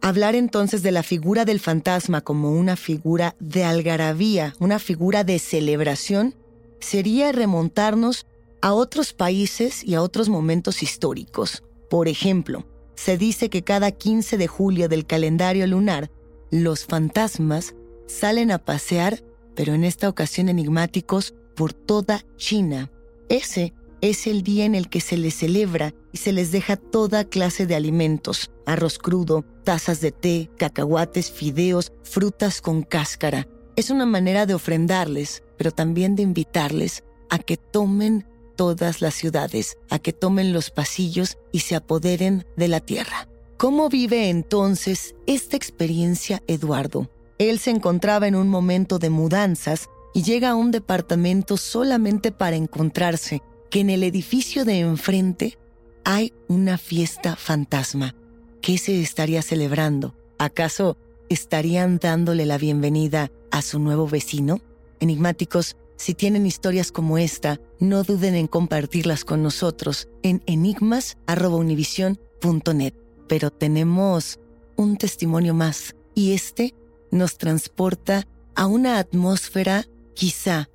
Hablar 0.00 0.34
entonces 0.34 0.82
de 0.82 0.90
la 0.90 1.02
figura 1.02 1.44
del 1.44 1.60
fantasma 1.60 2.22
como 2.22 2.50
una 2.52 2.76
figura 2.76 3.36
de 3.38 3.64
algarabía, 3.64 4.54
una 4.58 4.78
figura 4.78 5.22
de 5.22 5.38
celebración, 5.38 6.34
sería 6.80 7.30
remontarnos 7.30 8.26
a 8.60 8.74
otros 8.74 9.12
países 9.12 9.84
y 9.84 9.94
a 9.94 10.02
otros 10.02 10.28
momentos 10.28 10.82
históricos. 10.82 11.62
Por 11.88 12.08
ejemplo, 12.08 12.64
se 12.94 13.18
dice 13.18 13.50
que 13.50 13.62
cada 13.62 13.90
15 13.90 14.38
de 14.38 14.46
julio 14.46 14.88
del 14.88 15.06
calendario 15.06 15.66
lunar, 15.66 16.10
los 16.50 16.84
fantasmas 16.84 17.74
salen 18.06 18.50
a 18.50 18.58
pasear, 18.58 19.22
pero 19.54 19.74
en 19.74 19.84
esta 19.84 20.08
ocasión 20.08 20.48
enigmáticos, 20.48 21.34
por 21.54 21.72
toda 21.72 22.24
China. 22.36 22.90
Ese 23.28 23.72
es 24.00 24.26
el 24.26 24.42
día 24.42 24.64
en 24.64 24.74
el 24.74 24.88
que 24.88 25.00
se 25.00 25.16
les 25.16 25.34
celebra 25.34 25.94
y 26.12 26.18
se 26.18 26.32
les 26.32 26.50
deja 26.50 26.76
toda 26.76 27.24
clase 27.24 27.66
de 27.66 27.76
alimentos, 27.76 28.50
arroz 28.66 28.98
crudo, 28.98 29.44
tazas 29.64 30.00
de 30.00 30.10
té, 30.10 30.50
cacahuates, 30.58 31.30
fideos, 31.30 31.92
frutas 32.02 32.60
con 32.60 32.82
cáscara. 32.82 33.46
Es 33.76 33.90
una 33.90 34.04
manera 34.04 34.44
de 34.44 34.54
ofrendarles, 34.54 35.42
pero 35.56 35.70
también 35.70 36.16
de 36.16 36.22
invitarles 36.24 37.04
a 37.30 37.38
que 37.38 37.56
tomen 37.56 38.26
todas 38.56 39.00
las 39.00 39.14
ciudades, 39.14 39.78
a 39.88 39.98
que 39.98 40.12
tomen 40.12 40.52
los 40.52 40.70
pasillos 40.70 41.38
y 41.52 41.60
se 41.60 41.76
apoderen 41.76 42.44
de 42.56 42.68
la 42.68 42.80
tierra. 42.80 43.28
¿Cómo 43.56 43.88
vive 43.88 44.28
entonces 44.28 45.14
esta 45.26 45.56
experiencia 45.56 46.42
Eduardo? 46.48 47.08
Él 47.38 47.60
se 47.60 47.70
encontraba 47.70 48.26
en 48.26 48.34
un 48.34 48.48
momento 48.48 48.98
de 48.98 49.10
mudanzas 49.10 49.88
y 50.14 50.22
llega 50.22 50.50
a 50.50 50.54
un 50.54 50.70
departamento 50.70 51.56
solamente 51.56 52.32
para 52.32 52.56
encontrarse 52.56 53.42
que 53.70 53.80
en 53.80 53.90
el 53.90 54.02
edificio 54.02 54.64
de 54.64 54.80
enfrente 54.80 55.58
hay 56.04 56.32
una 56.48 56.78
fiesta 56.78 57.36
fantasma. 57.36 58.14
¿Qué 58.60 58.78
se 58.78 59.00
estaría 59.00 59.42
celebrando? 59.42 60.14
¿Acaso 60.38 60.96
estarían 61.28 61.98
dándole 61.98 62.46
la 62.46 62.58
bienvenida 62.58 63.30
a 63.50 63.62
su 63.62 63.78
nuevo 63.78 64.06
vecino? 64.06 64.60
Enigmáticos, 65.00 65.76
si 65.96 66.14
tienen 66.14 66.46
historias 66.46 66.92
como 66.92 67.18
esta, 67.18 67.60
no 67.78 68.02
duden 68.02 68.34
en 68.34 68.46
compartirlas 68.46 69.24
con 69.24 69.42
nosotros 69.42 70.08
en 70.22 70.42
enigmas.univision.net. 70.46 72.94
Pero 73.28 73.50
tenemos 73.50 74.38
un 74.76 74.96
testimonio 74.96 75.54
más 75.54 75.94
y 76.14 76.32
este 76.32 76.74
nos 77.10 77.38
transporta 77.38 78.26
a 78.54 78.66
una 78.66 78.98
atmósfera 78.98 79.86
quizá, 80.14 80.68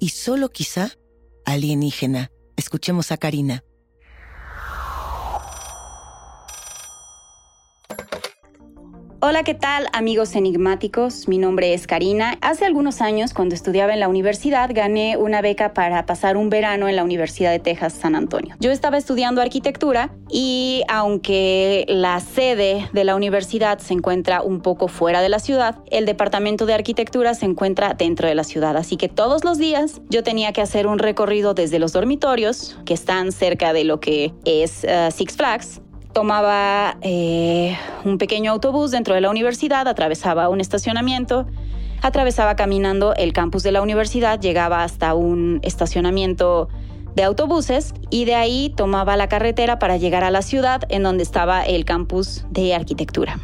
y 0.00 0.10
solo 0.10 0.50
quizá, 0.50 0.92
alienígena. 1.44 2.30
Escuchemos 2.56 3.12
a 3.12 3.16
Karina. 3.16 3.64
Hola, 9.26 9.42
¿qué 9.42 9.54
tal 9.54 9.88
amigos 9.94 10.36
enigmáticos? 10.36 11.28
Mi 11.28 11.38
nombre 11.38 11.72
es 11.72 11.86
Karina. 11.86 12.36
Hace 12.42 12.66
algunos 12.66 13.00
años, 13.00 13.32
cuando 13.32 13.54
estudiaba 13.54 13.94
en 13.94 14.00
la 14.00 14.06
universidad, 14.06 14.68
gané 14.74 15.16
una 15.16 15.40
beca 15.40 15.72
para 15.72 16.04
pasar 16.04 16.36
un 16.36 16.50
verano 16.50 16.88
en 16.88 16.96
la 16.96 17.04
Universidad 17.04 17.50
de 17.50 17.58
Texas 17.58 17.94
San 17.94 18.16
Antonio. 18.16 18.54
Yo 18.60 18.70
estaba 18.70 18.98
estudiando 18.98 19.40
arquitectura 19.40 20.14
y 20.28 20.82
aunque 20.88 21.86
la 21.88 22.20
sede 22.20 22.90
de 22.92 23.04
la 23.04 23.16
universidad 23.16 23.78
se 23.78 23.94
encuentra 23.94 24.42
un 24.42 24.60
poco 24.60 24.88
fuera 24.88 25.22
de 25.22 25.30
la 25.30 25.38
ciudad, 25.38 25.78
el 25.90 26.04
departamento 26.04 26.66
de 26.66 26.74
arquitectura 26.74 27.32
se 27.32 27.46
encuentra 27.46 27.94
dentro 27.94 28.28
de 28.28 28.34
la 28.34 28.44
ciudad. 28.44 28.76
Así 28.76 28.98
que 28.98 29.08
todos 29.08 29.42
los 29.42 29.56
días 29.56 30.02
yo 30.10 30.22
tenía 30.22 30.52
que 30.52 30.60
hacer 30.60 30.86
un 30.86 30.98
recorrido 30.98 31.54
desde 31.54 31.78
los 31.78 31.94
dormitorios, 31.94 32.78
que 32.84 32.92
están 32.92 33.32
cerca 33.32 33.72
de 33.72 33.84
lo 33.84 34.00
que 34.00 34.34
es 34.44 34.84
uh, 34.84 35.10
Six 35.10 35.38
Flags, 35.38 35.80
tomaba 36.14 36.96
eh, 37.02 37.76
un 38.04 38.16
pequeño 38.16 38.52
autobús 38.52 38.92
dentro 38.92 39.14
de 39.14 39.20
la 39.20 39.28
universidad, 39.28 39.86
atravesaba 39.88 40.48
un 40.48 40.60
estacionamiento, 40.60 41.46
atravesaba 42.00 42.54
caminando 42.56 43.14
el 43.16 43.32
campus 43.32 43.62
de 43.62 43.72
la 43.72 43.82
universidad, 43.82 44.40
llegaba 44.40 44.84
hasta 44.84 45.14
un 45.14 45.58
estacionamiento 45.62 46.68
de 47.16 47.24
autobuses 47.24 47.94
y 48.10 48.24
de 48.24 48.36
ahí 48.36 48.72
tomaba 48.76 49.16
la 49.16 49.28
carretera 49.28 49.78
para 49.78 49.96
llegar 49.96 50.24
a 50.24 50.30
la 50.30 50.42
ciudad 50.42 50.82
en 50.88 51.02
donde 51.02 51.24
estaba 51.24 51.62
el 51.62 51.84
campus 51.84 52.46
de 52.50 52.74
arquitectura. 52.74 53.38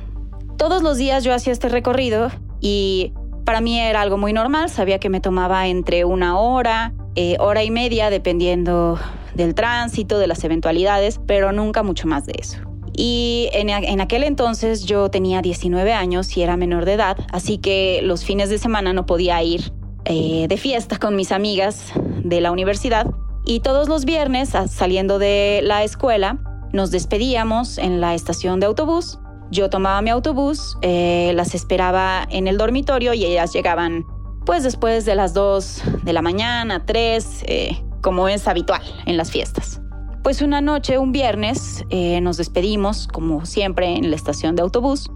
Todos 0.56 0.82
los 0.82 0.96
días 0.96 1.24
yo 1.24 1.34
hacía 1.34 1.52
este 1.52 1.68
recorrido 1.68 2.30
y 2.60 3.12
para 3.44 3.60
mí 3.60 3.80
era 3.80 4.00
algo 4.00 4.16
muy 4.16 4.32
normal, 4.32 4.70
sabía 4.70 5.00
que 5.00 5.08
me 5.08 5.20
tomaba 5.20 5.66
entre 5.66 6.04
una 6.04 6.38
hora, 6.38 6.92
eh, 7.14 7.36
hora 7.40 7.62
y 7.64 7.70
media, 7.70 8.10
dependiendo 8.10 8.98
del 9.34 9.54
tránsito, 9.54 10.18
de 10.18 10.26
las 10.26 10.44
eventualidades, 10.44 11.20
pero 11.26 11.52
nunca 11.52 11.82
mucho 11.82 12.06
más 12.06 12.26
de 12.26 12.34
eso. 12.38 12.58
Y 12.92 13.48
en, 13.52 13.70
en, 13.70 14.00
aquel 14.00 14.24
entonces 14.24 14.84
yo 14.84 15.10
tenía 15.10 15.42
19 15.42 15.92
años 15.92 16.36
y 16.36 16.42
era 16.42 16.56
menor 16.56 16.84
de 16.84 16.94
edad, 16.94 17.16
así 17.32 17.58
que 17.58 18.00
los 18.02 18.24
fines 18.24 18.50
de 18.50 18.58
semana 18.58 18.92
no 18.92 19.06
podía 19.06 19.42
ir 19.42 19.72
eh, 20.06 20.46
de 20.48 20.56
fiesta 20.56 20.98
con 20.98 21.14
mis 21.14 21.30
amigas 21.30 21.92
de 22.24 22.40
la 22.40 22.52
universidad 22.52 23.06
y 23.44 23.60
todos 23.60 23.88
los 23.88 24.04
viernes 24.04 24.50
saliendo 24.68 25.18
de 25.18 25.60
la 25.62 25.84
escuela 25.84 26.38
nos 26.72 26.90
despedíamos 26.90 27.78
en 27.78 28.00
la 28.00 28.14
estación 28.14 28.60
de 28.60 28.66
autobús. 28.66 29.18
Yo 29.50 29.68
tomaba 29.68 30.00
mi 30.00 30.10
autobús, 30.10 30.78
eh, 30.82 31.32
las 31.34 31.54
esperaba 31.54 32.26
en 32.30 32.46
el 32.46 32.56
dormitorio 32.56 33.12
y 33.12 33.24
ellas 33.24 33.52
llegaban 33.52 34.04
pues 34.44 34.62
después 34.62 35.04
de 35.04 35.14
las 35.14 35.34
2 35.34 35.82
de 36.02 36.12
la 36.12 36.22
mañana, 36.22 36.84
3, 36.86 37.44
eh, 37.46 37.82
como 38.00 38.28
es 38.28 38.48
habitual 38.48 38.82
en 39.06 39.16
las 39.16 39.30
fiestas. 39.30 39.80
Pues 40.22 40.42
una 40.42 40.60
noche, 40.60 40.98
un 40.98 41.12
viernes, 41.12 41.84
eh, 41.90 42.20
nos 42.20 42.36
despedimos, 42.36 43.08
como 43.08 43.46
siempre, 43.46 43.96
en 43.96 44.10
la 44.10 44.16
estación 44.16 44.56
de 44.56 44.62
autobús. 44.62 45.10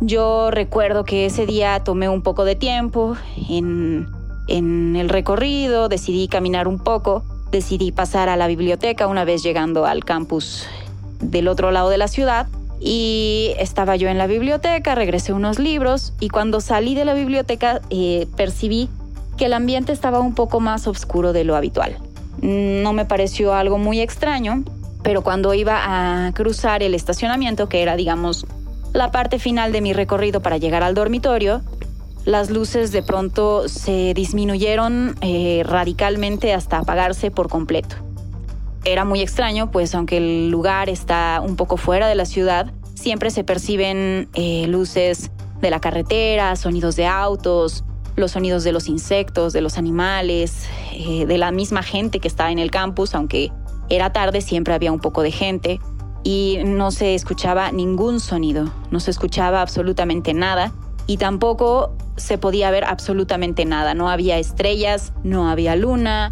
Yo 0.00 0.50
recuerdo 0.50 1.04
que 1.04 1.26
ese 1.26 1.46
día 1.46 1.82
tomé 1.84 2.08
un 2.08 2.22
poco 2.22 2.44
de 2.44 2.56
tiempo 2.56 3.16
en, 3.48 4.08
en 4.48 4.96
el 4.96 5.08
recorrido, 5.08 5.88
decidí 5.88 6.28
caminar 6.28 6.68
un 6.68 6.78
poco, 6.78 7.24
decidí 7.50 7.92
pasar 7.92 8.28
a 8.28 8.36
la 8.36 8.46
biblioteca 8.46 9.06
una 9.06 9.24
vez 9.24 9.42
llegando 9.42 9.86
al 9.86 10.04
campus 10.04 10.66
del 11.20 11.48
otro 11.48 11.70
lado 11.70 11.88
de 11.88 11.98
la 11.98 12.08
ciudad 12.08 12.46
y 12.80 13.54
estaba 13.58 13.96
yo 13.96 14.08
en 14.08 14.18
la 14.18 14.26
biblioteca, 14.26 14.94
regresé 14.94 15.32
unos 15.32 15.58
libros 15.58 16.12
y 16.20 16.28
cuando 16.28 16.60
salí 16.60 16.94
de 16.94 17.04
la 17.04 17.14
biblioteca 17.14 17.80
eh, 17.90 18.26
percibí 18.36 18.88
que 19.36 19.46
el 19.46 19.52
ambiente 19.52 19.92
estaba 19.92 20.20
un 20.20 20.34
poco 20.34 20.60
más 20.60 20.86
oscuro 20.86 21.32
de 21.32 21.44
lo 21.44 21.56
habitual. 21.56 21.96
No 22.40 22.92
me 22.92 23.04
pareció 23.04 23.54
algo 23.54 23.78
muy 23.78 24.00
extraño, 24.00 24.62
pero 25.02 25.22
cuando 25.22 25.54
iba 25.54 26.26
a 26.26 26.32
cruzar 26.32 26.82
el 26.82 26.94
estacionamiento, 26.94 27.68
que 27.68 27.82
era 27.82 27.96
digamos 27.96 28.46
la 28.92 29.10
parte 29.10 29.38
final 29.38 29.72
de 29.72 29.80
mi 29.80 29.92
recorrido 29.92 30.40
para 30.40 30.56
llegar 30.56 30.82
al 30.82 30.94
dormitorio, 30.94 31.62
las 32.24 32.50
luces 32.50 32.92
de 32.92 33.02
pronto 33.02 33.68
se 33.68 34.12
disminuyeron 34.14 35.16
eh, 35.20 35.62
radicalmente 35.64 36.52
hasta 36.52 36.78
apagarse 36.78 37.30
por 37.30 37.48
completo 37.48 37.96
era 38.92 39.04
muy 39.04 39.20
extraño, 39.20 39.70
pues 39.70 39.94
aunque 39.94 40.16
el 40.18 40.50
lugar 40.50 40.88
está 40.88 41.42
un 41.44 41.56
poco 41.56 41.76
fuera 41.76 42.08
de 42.08 42.14
la 42.14 42.24
ciudad, 42.24 42.72
siempre 42.94 43.30
se 43.30 43.44
perciben 43.44 44.28
eh, 44.34 44.66
luces 44.68 45.30
de 45.60 45.70
la 45.70 45.80
carretera, 45.80 46.56
sonidos 46.56 46.96
de 46.96 47.06
autos, 47.06 47.84
los 48.16 48.32
sonidos 48.32 48.64
de 48.64 48.72
los 48.72 48.88
insectos, 48.88 49.52
de 49.52 49.60
los 49.60 49.78
animales, 49.78 50.66
eh, 50.92 51.26
de 51.26 51.38
la 51.38 51.52
misma 51.52 51.82
gente 51.82 52.20
que 52.20 52.28
estaba 52.28 52.50
en 52.50 52.58
el 52.58 52.70
campus, 52.70 53.14
aunque 53.14 53.52
era 53.88 54.12
tarde, 54.12 54.40
siempre 54.40 54.74
había 54.74 54.92
un 54.92 55.00
poco 55.00 55.22
de 55.22 55.30
gente 55.30 55.80
y 56.24 56.58
no 56.64 56.90
se 56.90 57.14
escuchaba 57.14 57.72
ningún 57.72 58.20
sonido, 58.20 58.70
no 58.90 59.00
se 59.00 59.10
escuchaba 59.10 59.62
absolutamente 59.62 60.34
nada 60.34 60.72
y 61.06 61.16
tampoco 61.16 61.96
se 62.16 62.36
podía 62.36 62.70
ver 62.70 62.84
absolutamente 62.84 63.64
nada, 63.64 63.94
no 63.94 64.10
había 64.10 64.38
estrellas, 64.38 65.12
no 65.22 65.48
había 65.48 65.76
luna, 65.76 66.30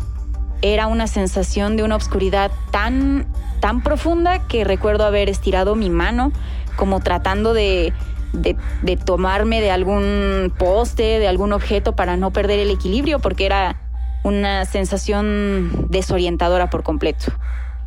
era 0.63 0.87
una 0.87 1.07
sensación 1.07 1.77
de 1.77 1.83
una 1.83 1.97
oscuridad 1.97 2.51
tan, 2.71 3.27
tan 3.61 3.83
profunda 3.83 4.47
que 4.47 4.65
recuerdo 4.65 5.05
haber 5.05 5.29
estirado 5.29 5.75
mi 5.75 5.91
mano 5.91 6.33
como 6.77 7.01
tratando 7.01 7.55
de, 7.55 7.93
de, 8.33 8.97
tomarme 8.97 9.61
de 9.61 9.71
algún 9.71 10.53
poste, 10.59 11.19
de 11.19 11.29
algún 11.29 11.53
objeto 11.53 11.97
para 11.97 12.17
no 12.17 12.33
perder 12.33 12.59
el 12.59 12.71
equilibrio, 12.71 13.19
porque 13.19 13.47
era 13.47 13.81
una 14.23 14.65
sensación 14.65 15.87
desorientadora 15.89 16.71
por 16.71 16.83
completo. 16.83 17.33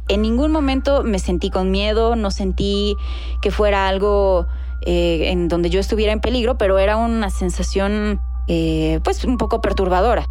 En 0.08 0.22
ningún 0.22 0.52
momento 0.52 1.04
me 1.04 1.20
sentí 1.20 1.50
con 1.50 1.70
miedo, 1.70 2.16
no 2.16 2.32
sentí 2.32 2.96
que 3.42 3.52
fuera 3.52 3.88
algo 3.88 4.48
eh, 4.82 5.30
en 5.30 5.48
donde 5.48 5.70
yo 5.70 5.80
estuviera 5.80 6.14
en 6.14 6.20
peligro, 6.20 6.58
pero 6.58 6.80
era 6.80 6.98
una 6.98 7.30
sensación 7.30 8.20
eh, 8.48 9.00
pues 9.04 9.24
un 9.26 9.38
poco 9.38 9.62
perturbadora. 9.62 10.26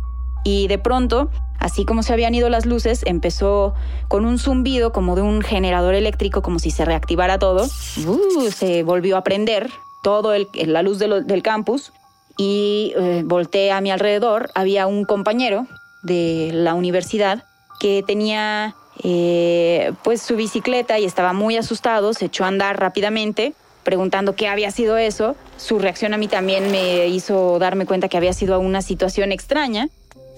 Y 0.45 0.67
de 0.67 0.79
pronto 0.79 1.31
Así 1.59 1.85
como 1.85 2.03
se 2.03 2.13
habían 2.13 2.35
ido 2.35 2.49
las 2.49 2.67
luces, 2.67 3.03
empezó 3.05 3.75
con 4.07 4.25
un 4.25 4.39
zumbido 4.39 4.93
como 4.93 5.17
de 5.17 5.23
un 5.23 5.43
generador 5.43 5.95
eléctrico, 5.95 6.41
como 6.43 6.59
si 6.59 6.71
se 6.71 6.85
reactivara 6.85 7.39
todo. 7.39 7.67
Uh, 8.07 8.51
se 8.51 8.83
volvió 8.85 9.17
a 9.17 9.25
prender 9.25 9.71
todo 10.03 10.33
la 10.55 10.83
luz 10.83 10.99
del 10.99 11.43
campus 11.43 11.93
y 12.37 12.93
eh, 12.97 13.23
volteé 13.25 13.73
a 13.73 13.81
mi 13.81 13.91
alrededor. 13.91 14.51
Había 14.55 14.87
un 14.87 15.05
compañero 15.05 15.67
de 16.03 16.51
la 16.53 16.75
universidad 16.75 17.45
que 17.81 18.05
tenía 18.07 18.77
eh, 19.03 19.93
pues 20.05 20.23
su 20.23 20.37
bicicleta 20.37 20.99
y 20.99 21.05
estaba 21.05 21.33
muy 21.33 21.57
asustado, 21.57 22.15
se 22.15 22.27
echó 22.27 22.45
a 22.45 22.49
andar 22.49 22.79
rápidamente 22.81 23.55
preguntando 23.83 24.35
qué 24.35 24.49
había 24.49 24.71
sido 24.71 24.99
eso. 24.99 25.35
Su 25.57 25.79
reacción 25.79 26.13
a 26.13 26.19
mí 26.19 26.29
también 26.29 26.71
me 26.71 27.07
hizo 27.07 27.59
darme 27.59 27.87
cuenta 27.87 28.09
que 28.09 28.17
había 28.17 28.33
sido 28.33 28.61
una 28.61 28.83
situación 28.83 29.33
extraña 29.33 29.89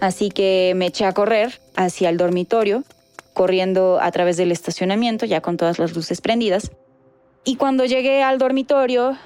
Así 0.00 0.30
que 0.30 0.72
me 0.76 0.86
eché 0.86 1.04
a 1.04 1.12
correr 1.12 1.60
hacia 1.76 2.08
el 2.08 2.16
dormitorio, 2.16 2.84
corriendo 3.34 3.98
a 4.00 4.10
través 4.10 4.36
del 4.36 4.52
estacionamiento, 4.52 5.26
ya 5.26 5.40
con 5.40 5.56
todas 5.56 5.78
las 5.78 5.94
luces 5.94 6.20
prendidas. 6.20 6.70
Y 7.44 7.56
cuando 7.56 7.84
llegué 7.84 8.22
al 8.22 8.38
dormitorio, 8.38 9.16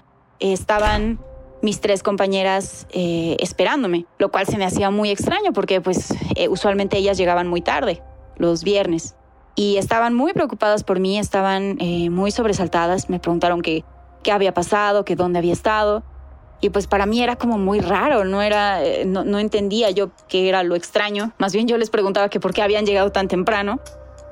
estaban 0.41 1.19
mis 1.63 1.81
tres 1.81 2.03
compañeras 2.03 2.87
eh, 2.93 3.37
esperándome, 3.41 4.05
lo 4.19 4.31
cual 4.31 4.47
se 4.47 4.59
me 4.59 4.67
hacía 4.67 4.91
muy 4.91 5.11
extraño 5.11 5.53
porque 5.55 5.81
pues 5.81 6.13
eh, 6.37 6.49
usualmente 6.49 6.99
ellas 6.99 7.17
llegaban 7.17 7.49
muy 7.49 7.63
tarde, 7.63 8.03
los 8.37 8.65
viernes. 8.65 9.17
Y 9.57 9.77
estaban 9.79 10.15
muy 10.15 10.33
preocupadas 10.33 10.85
por 10.85 11.01
mí, 11.01 11.19
estaban 11.19 11.79
eh, 11.81 12.11
muy 12.11 12.31
sobresaltadas, 12.31 13.09
me 13.09 13.19
preguntaron 13.19 13.63
qué, 13.63 13.85
había 14.31 14.53
pasado, 14.53 15.05
que 15.05 15.17
dónde 15.17 15.39
había 15.39 15.53
estado. 15.53 16.03
Y 16.65 16.71
pues 16.71 16.87
para 16.87 17.05
mí 17.05 17.23
era 17.23 17.37
como 17.37 17.59
muy 17.59 17.81
raro, 17.81 18.25
no 18.25 18.41
era, 18.41 18.83
eh, 18.83 19.05
no, 19.05 19.39
entendía 19.39 19.91
yo 19.91 20.13
qué 20.29 20.49
era 20.49 20.63
lo 20.63 20.77
extraño. 20.77 21.31
Más 21.37 21.53
bien 21.53 21.69
yo 21.69 21.77
les 21.77 21.91
preguntaba 21.91 22.31
que 22.31 22.41
por 22.41 22.55
qué 22.55 22.63
habían 22.63 22.87
llegado 22.87 23.13
tan 23.13 23.29
temprano. 23.29 23.81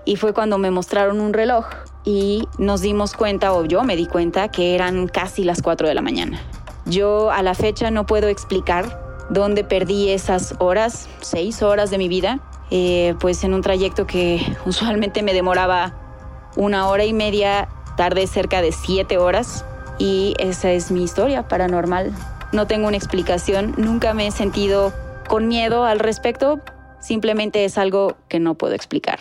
Y 0.07 0.17
fue 0.17 0.33
cuando 0.33 0.57
me 0.57 0.71
mostraron 0.71 1.21
un 1.21 1.35
reloj 1.35 1.67
y 2.07 2.49
nos 2.57 2.81
dimos 2.81 3.13
cuenta, 3.13 3.53
o 3.53 3.67
yo 3.67 3.85
me 3.85 3.97
di 3.97 4.07
cuenta, 4.07 4.49
que 4.49 4.75
eran 4.75 5.09
casi 5.09 5.45
las 5.45 5.61
4 5.61 5.87
de 5.87 5.93
la 5.93 6.01
mañana. 6.01 6.41
Yo 6.87 7.31
a 7.31 7.43
la 7.43 7.53
fecha 7.53 7.91
no 7.91 8.07
puedo 8.07 8.29
explicar 8.29 9.27
dónde 9.29 9.63
perdí 9.63 10.09
esas 10.09 10.55
horas, 10.59 11.11
seis 11.21 11.63
horas 11.63 11.91
de 11.91 11.99
mi 11.99 12.09
vida, 12.09 12.41
eh, 12.71 13.15
pues 13.21 13.45
en 13.45 13.53
un 13.53 13.61
trayecto 13.61 14.07
que 14.07 14.41
usualmente 14.65 15.23
me 15.23 15.35
demoraba 15.35 15.93
una 16.57 16.89
hora 16.89 17.05
y 17.05 17.13
media, 17.13 17.69
tardé 17.99 18.27
cerca 18.27 18.63
de 18.63 18.73
siete 18.73 19.19
horas 19.19 19.67
y 19.99 20.35
esa 20.39 20.71
es 20.73 20.91
mi 20.91 21.03
historia 21.05 21.49
paranormal. 21.49 22.13
No 22.53 22.67
tengo 22.67 22.89
una 22.89 22.97
explicación, 22.97 23.75
nunca 23.77 24.15
me 24.15 24.27
he 24.27 24.31
sentido 24.31 24.93
con 25.29 25.49
miedo 25.49 25.85
al 25.85 25.99
respecto, 25.99 26.61
simplemente 27.01 27.65
es 27.65 27.79
algo 27.79 28.17
que 28.29 28.41
no 28.41 28.57
puedo 28.57 28.75
explicar. 28.75 29.21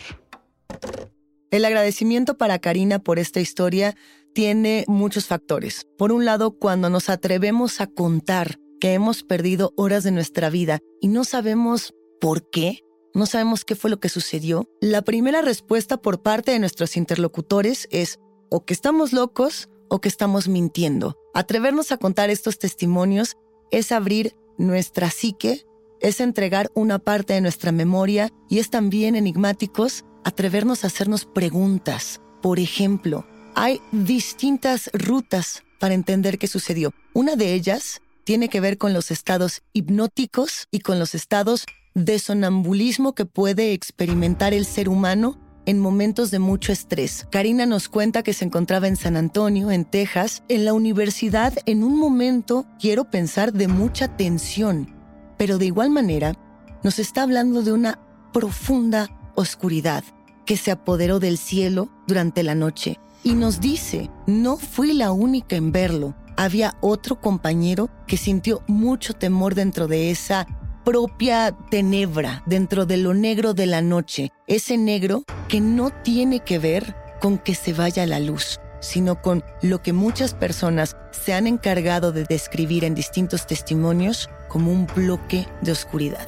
El 1.52 1.66
agradecimiento 1.66 2.38
para 2.38 2.60
Karina 2.60 3.00
por 3.00 3.20
esta 3.20 3.42
historia 3.42 3.96
tiene 4.34 4.86
muchos 4.88 5.28
factores. 5.28 5.86
Por 5.98 6.12
un 6.12 6.26
lado, 6.26 6.58
cuando 6.58 6.90
nos 6.90 7.10
atrevemos 7.10 7.82
a 7.82 7.88
contar 7.88 8.58
que 8.80 8.94
hemos 8.94 9.24
perdido 9.24 9.74
horas 9.76 10.04
de 10.04 10.12
nuestra 10.12 10.50
vida 10.50 10.80
y 11.02 11.10
no 11.10 11.24
sabemos 11.24 11.94
por 12.20 12.50
qué, 12.50 12.80
no 13.14 13.26
sabemos 13.26 13.66
qué 13.66 13.76
fue 13.76 13.90
lo 13.90 14.00
que 14.00 14.10
sucedió, 14.10 14.70
la 14.80 15.02
primera 15.02 15.42
respuesta 15.42 15.98
por 15.98 16.22
parte 16.22 16.52
de 16.52 16.60
nuestros 16.60 16.96
interlocutores 16.96 17.88
es 17.92 18.20
o 18.50 18.66
que 18.66 18.74
estamos 18.74 19.12
locos 19.14 19.70
o 19.92 20.00
que 20.00 20.08
estamos 20.08 20.48
mintiendo. 20.48 21.18
Atrevernos 21.34 21.92
a 21.92 21.98
contar 21.98 22.30
estos 22.30 22.58
testimonios 22.58 23.36
es 23.72 23.92
abrir 23.92 24.38
nuestra 24.58 25.12
psique, 25.12 25.66
es 26.00 26.22
entregar 26.22 26.72
una 26.74 26.98
parte 26.98 27.34
de 27.34 27.42
nuestra 27.42 27.74
memoria 27.74 28.32
y 28.50 28.60
es 28.60 28.70
también 28.70 29.16
enigmáticos 29.18 30.06
atrevernos 30.24 30.84
a 30.84 30.88
hacernos 30.88 31.26
preguntas. 31.26 32.22
Por 32.42 32.58
ejemplo, 32.60 33.28
hay 33.54 33.82
distintas 33.92 34.90
rutas 34.94 35.64
para 35.78 35.94
entender 35.94 36.38
qué 36.38 36.48
sucedió. 36.48 36.94
Una 37.14 37.36
de 37.36 37.54
ellas 37.54 38.02
tiene 38.24 38.48
que 38.48 38.62
ver 38.62 38.78
con 38.78 38.94
los 38.94 39.12
estados 39.12 39.62
hipnóticos 39.74 40.70
y 40.72 40.80
con 40.80 41.00
los 41.00 41.16
estados 41.16 41.66
de 41.96 42.18
sonambulismo 42.18 43.14
que 43.14 43.26
puede 43.26 43.74
experimentar 43.74 44.54
el 44.54 44.66
ser 44.66 44.88
humano 44.88 45.38
en 45.66 45.80
momentos 45.80 46.32
de 46.32 46.40
mucho 46.40 46.72
estrés. 46.72 47.28
Karina 47.30 47.66
nos 47.66 47.90
cuenta 47.90 48.24
que 48.24 48.34
se 48.34 48.46
encontraba 48.46 48.88
en 48.88 48.96
San 48.96 49.18
Antonio, 49.18 49.72
en 49.72 49.86
Texas, 49.86 50.44
en 50.48 50.66
la 50.66 50.74
universidad 50.74 51.54
en 51.66 51.84
un 51.84 51.98
momento, 51.98 52.66
quiero 52.80 53.06
pensar, 53.06 53.54
de 53.54 53.68
mucha 53.68 54.08
tensión, 54.18 54.94
pero 55.38 55.58
de 55.58 55.66
igual 55.66 55.90
manera 55.90 56.36
nos 56.84 57.00
está 57.00 57.24
hablando 57.24 57.62
de 57.62 57.74
una 57.74 58.00
profunda 58.34 59.10
oscuridad 59.36 60.04
que 60.46 60.58
se 60.58 60.72
apoderó 60.72 61.20
del 61.20 61.38
cielo 61.38 61.90
durante 62.08 62.44
la 62.44 62.56
noche. 62.56 63.00
Y 63.24 63.36
nos 63.36 63.62
dice, 63.62 64.10
no 64.26 64.58
fui 64.58 64.94
la 64.94 65.12
única 65.12 65.56
en 65.56 65.72
verlo, 65.72 66.16
había 66.38 66.76
otro 66.82 67.22
compañero 67.22 67.90
que 68.08 68.18
sintió 68.18 68.64
mucho 68.68 69.14
temor 69.14 69.54
dentro 69.54 69.88
de 69.88 70.10
esa 70.10 70.48
propia 70.84 71.56
tenebra 71.70 72.44
dentro 72.46 72.86
de 72.86 72.98
lo 72.98 73.14
negro 73.14 73.54
de 73.54 73.66
la 73.66 73.82
noche, 73.82 74.32
ese 74.48 74.78
negro 74.78 75.24
que 75.48 75.62
no 75.62 75.90
tiene 75.90 76.40
que 76.40 76.60
ver 76.60 76.96
con 77.20 77.38
que 77.38 77.56
se 77.56 77.74
vaya 77.74 78.06
la 78.06 78.20
luz, 78.20 78.60
sino 78.80 79.22
con 79.22 79.44
lo 79.62 79.82
que 79.82 79.94
muchas 79.94 80.34
personas 80.34 80.98
se 81.12 81.34
han 81.34 81.48
encargado 81.48 82.12
de 82.12 82.24
describir 82.24 82.84
en 82.84 82.96
distintos 82.96 83.46
testimonios 83.48 84.30
como 84.48 84.72
un 84.72 84.88
bloque 84.88 85.48
de 85.62 85.72
oscuridad. 85.72 86.28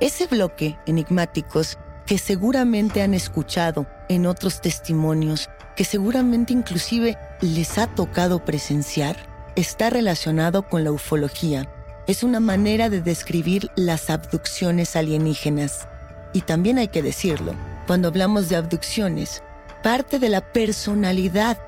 Ese 0.00 0.26
bloque, 0.26 0.78
enigmáticos, 0.86 1.78
que 2.06 2.18
seguramente 2.18 3.02
han 3.02 3.14
escuchado 3.14 3.86
en 4.08 4.26
otros 4.26 4.60
testimonios, 4.60 5.48
que 5.76 5.84
seguramente 5.84 6.52
inclusive 6.52 7.16
les 7.40 7.78
ha 7.78 7.86
tocado 7.86 8.44
presenciar, 8.44 9.16
está 9.54 9.90
relacionado 9.90 10.68
con 10.68 10.82
la 10.82 10.92
ufología. 10.92 11.68
Es 12.08 12.24
una 12.24 12.40
manera 12.40 12.88
de 12.90 13.00
describir 13.00 13.70
las 13.76 14.10
abducciones 14.10 14.96
alienígenas. 14.96 15.86
Y 16.32 16.40
también 16.40 16.78
hay 16.78 16.88
que 16.88 17.02
decirlo, 17.02 17.54
cuando 17.86 18.08
hablamos 18.08 18.48
de 18.48 18.56
abducciones, 18.56 19.42
parte 19.84 20.18
de 20.18 20.28
la 20.28 20.40
personalidad 20.40 21.58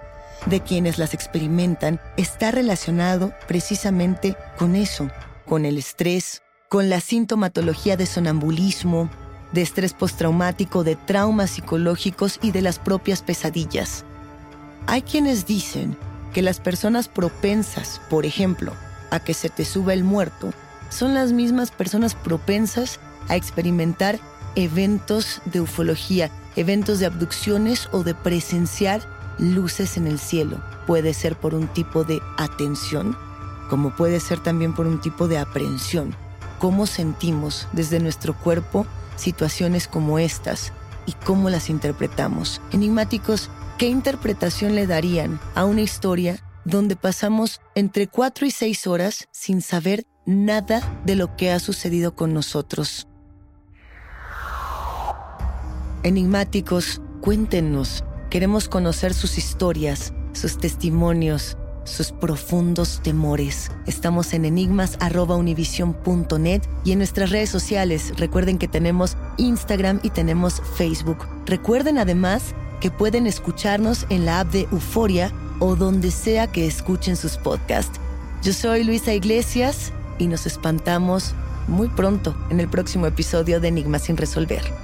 de 0.47 0.61
quienes 0.61 0.99
las 0.99 1.15
experimentan 1.15 2.01
está 2.17 2.51
relacionado 2.51 3.33
precisamente 3.47 4.37
con 4.59 4.75
eso, 4.75 5.09
con 5.47 5.65
el 5.65 5.79
estrés, 5.79 6.43
con 6.69 6.89
la 6.89 7.01
sintomatología 7.01 7.97
de 7.97 8.07
sonambulismo, 8.07 9.11
de 9.53 9.63
estrés 9.63 9.93
postraumático, 9.93 10.83
de 10.83 10.97
traumas 10.97 11.51
psicológicos 11.51 12.41
y 12.43 12.51
de 12.51 12.63
las 12.63 12.81
propias 12.81 13.23
pesadillas. 13.23 14.05
Hay 14.89 15.03
quienes 15.03 15.47
dicen 15.47 15.97
que 16.33 16.43
las 16.43 16.59
personas 16.59 17.07
propensas, 17.07 18.01
por 18.11 18.27
ejemplo, 18.27 18.73
a 19.15 19.21
que 19.21 19.33
se 19.33 19.49
te 19.49 19.65
suba 19.65 19.93
el 19.93 20.03
muerto, 20.03 20.53
son 20.91 21.15
las 21.15 21.31
mismas 21.31 21.71
personas 21.71 22.17
propensas 22.17 22.99
a 23.29 23.37
experimentar 23.37 24.19
eventos 24.57 25.41
de 25.45 25.61
ufología, 25.61 26.31
eventos 26.57 26.99
de 26.99 27.07
abducciones 27.07 27.89
o 27.93 28.03
de 28.03 28.15
presenciar 28.15 29.03
luces 29.39 29.97
en 29.97 30.09
el 30.09 30.19
cielo. 30.19 30.61
Puede 30.87 31.15
ser 31.15 31.37
por 31.37 31.55
un 31.55 31.69
tipo 31.69 32.03
de 32.03 32.21
atención, 32.37 33.17
como 33.71 33.95
puede 33.95 34.19
ser 34.19 34.41
también 34.41 34.75
por 34.75 34.87
un 34.87 35.01
tipo 35.01 35.29
de 35.29 35.39
aprehensión. 35.39 36.15
Cómo 36.59 36.87
sentimos 36.87 37.69
desde 37.73 38.01
nuestro 38.01 38.35
cuerpo 38.35 38.85
situaciones 39.15 39.87
como 39.87 40.19
estas 40.19 40.73
y 41.07 41.13
cómo 41.13 41.51
las 41.51 41.71
interpretamos. 41.71 42.61
Enigmáticos, 42.73 43.49
¿qué 43.79 43.87
interpretación 43.87 44.75
le 44.75 44.89
darían 44.89 45.39
a 45.55 45.65
una 45.65 45.83
historia 45.83 46.39
donde 46.65 46.97
pasamos 46.97 47.61
entre 47.75 48.07
cuatro 48.07 48.47
y 48.47 48.51
seis 48.51 48.87
horas 48.87 49.29
sin 49.31 49.63
saber 49.63 50.07
nada 50.27 50.83
de 51.05 51.17
lo 51.17 51.37
que 51.37 51.51
ha 51.51 51.61
sucedido 51.61 52.15
con 52.15 52.33
nosotros? 52.33 53.07
Enigmáticos, 56.03 57.03
cuéntenos. 57.21 58.05
Queremos 58.31 58.69
conocer 58.69 59.13
sus 59.15 59.39
historias, 59.39 60.13
sus 60.33 60.59
testimonios, 60.59 61.57
sus 61.85 62.13
profundos 62.13 63.01
temores. 63.03 63.71
Estamos 63.87 64.35
en 64.35 64.45
enigmas.univision.net 64.45 66.63
y 66.85 66.93
en 66.93 66.99
nuestras 66.99 67.31
redes 67.31 67.49
sociales. 67.51 68.13
Recuerden 68.17 68.59
que 68.59 68.69
tenemos 68.69 69.17
Instagram 69.37 70.01
y 70.03 70.11
tenemos 70.11 70.61
Facebook. 70.77 71.27
Recuerden 71.47 71.99
además 71.99 72.55
que 72.81 72.91
pueden 72.91 73.27
escucharnos 73.27 74.07
en 74.11 74.27
la 74.27 74.41
app 74.41 74.51
de 74.51 74.69
Euforia 74.73 75.33
o 75.65 75.77
donde 75.77 76.11
sea 76.11 76.47
que 76.47 76.67
escuchen 76.67 77.17
sus 77.17 77.39
podcasts. 77.39 77.99
Yo 78.43 78.53
soy 78.53 78.85
Luisa 78.85 79.15
Iglesias 79.15 79.93
y 80.19 80.27
nos 80.27 80.45
espantamos 80.45 81.35
muy 81.69 81.89
pronto 81.89 82.37
en 82.51 82.61
el 82.61 82.69
próximo 82.69 83.07
episodio 83.07 83.61
de 83.61 83.69
Enigmas 83.69 84.03
sin 84.03 84.19
resolver. 84.19 84.84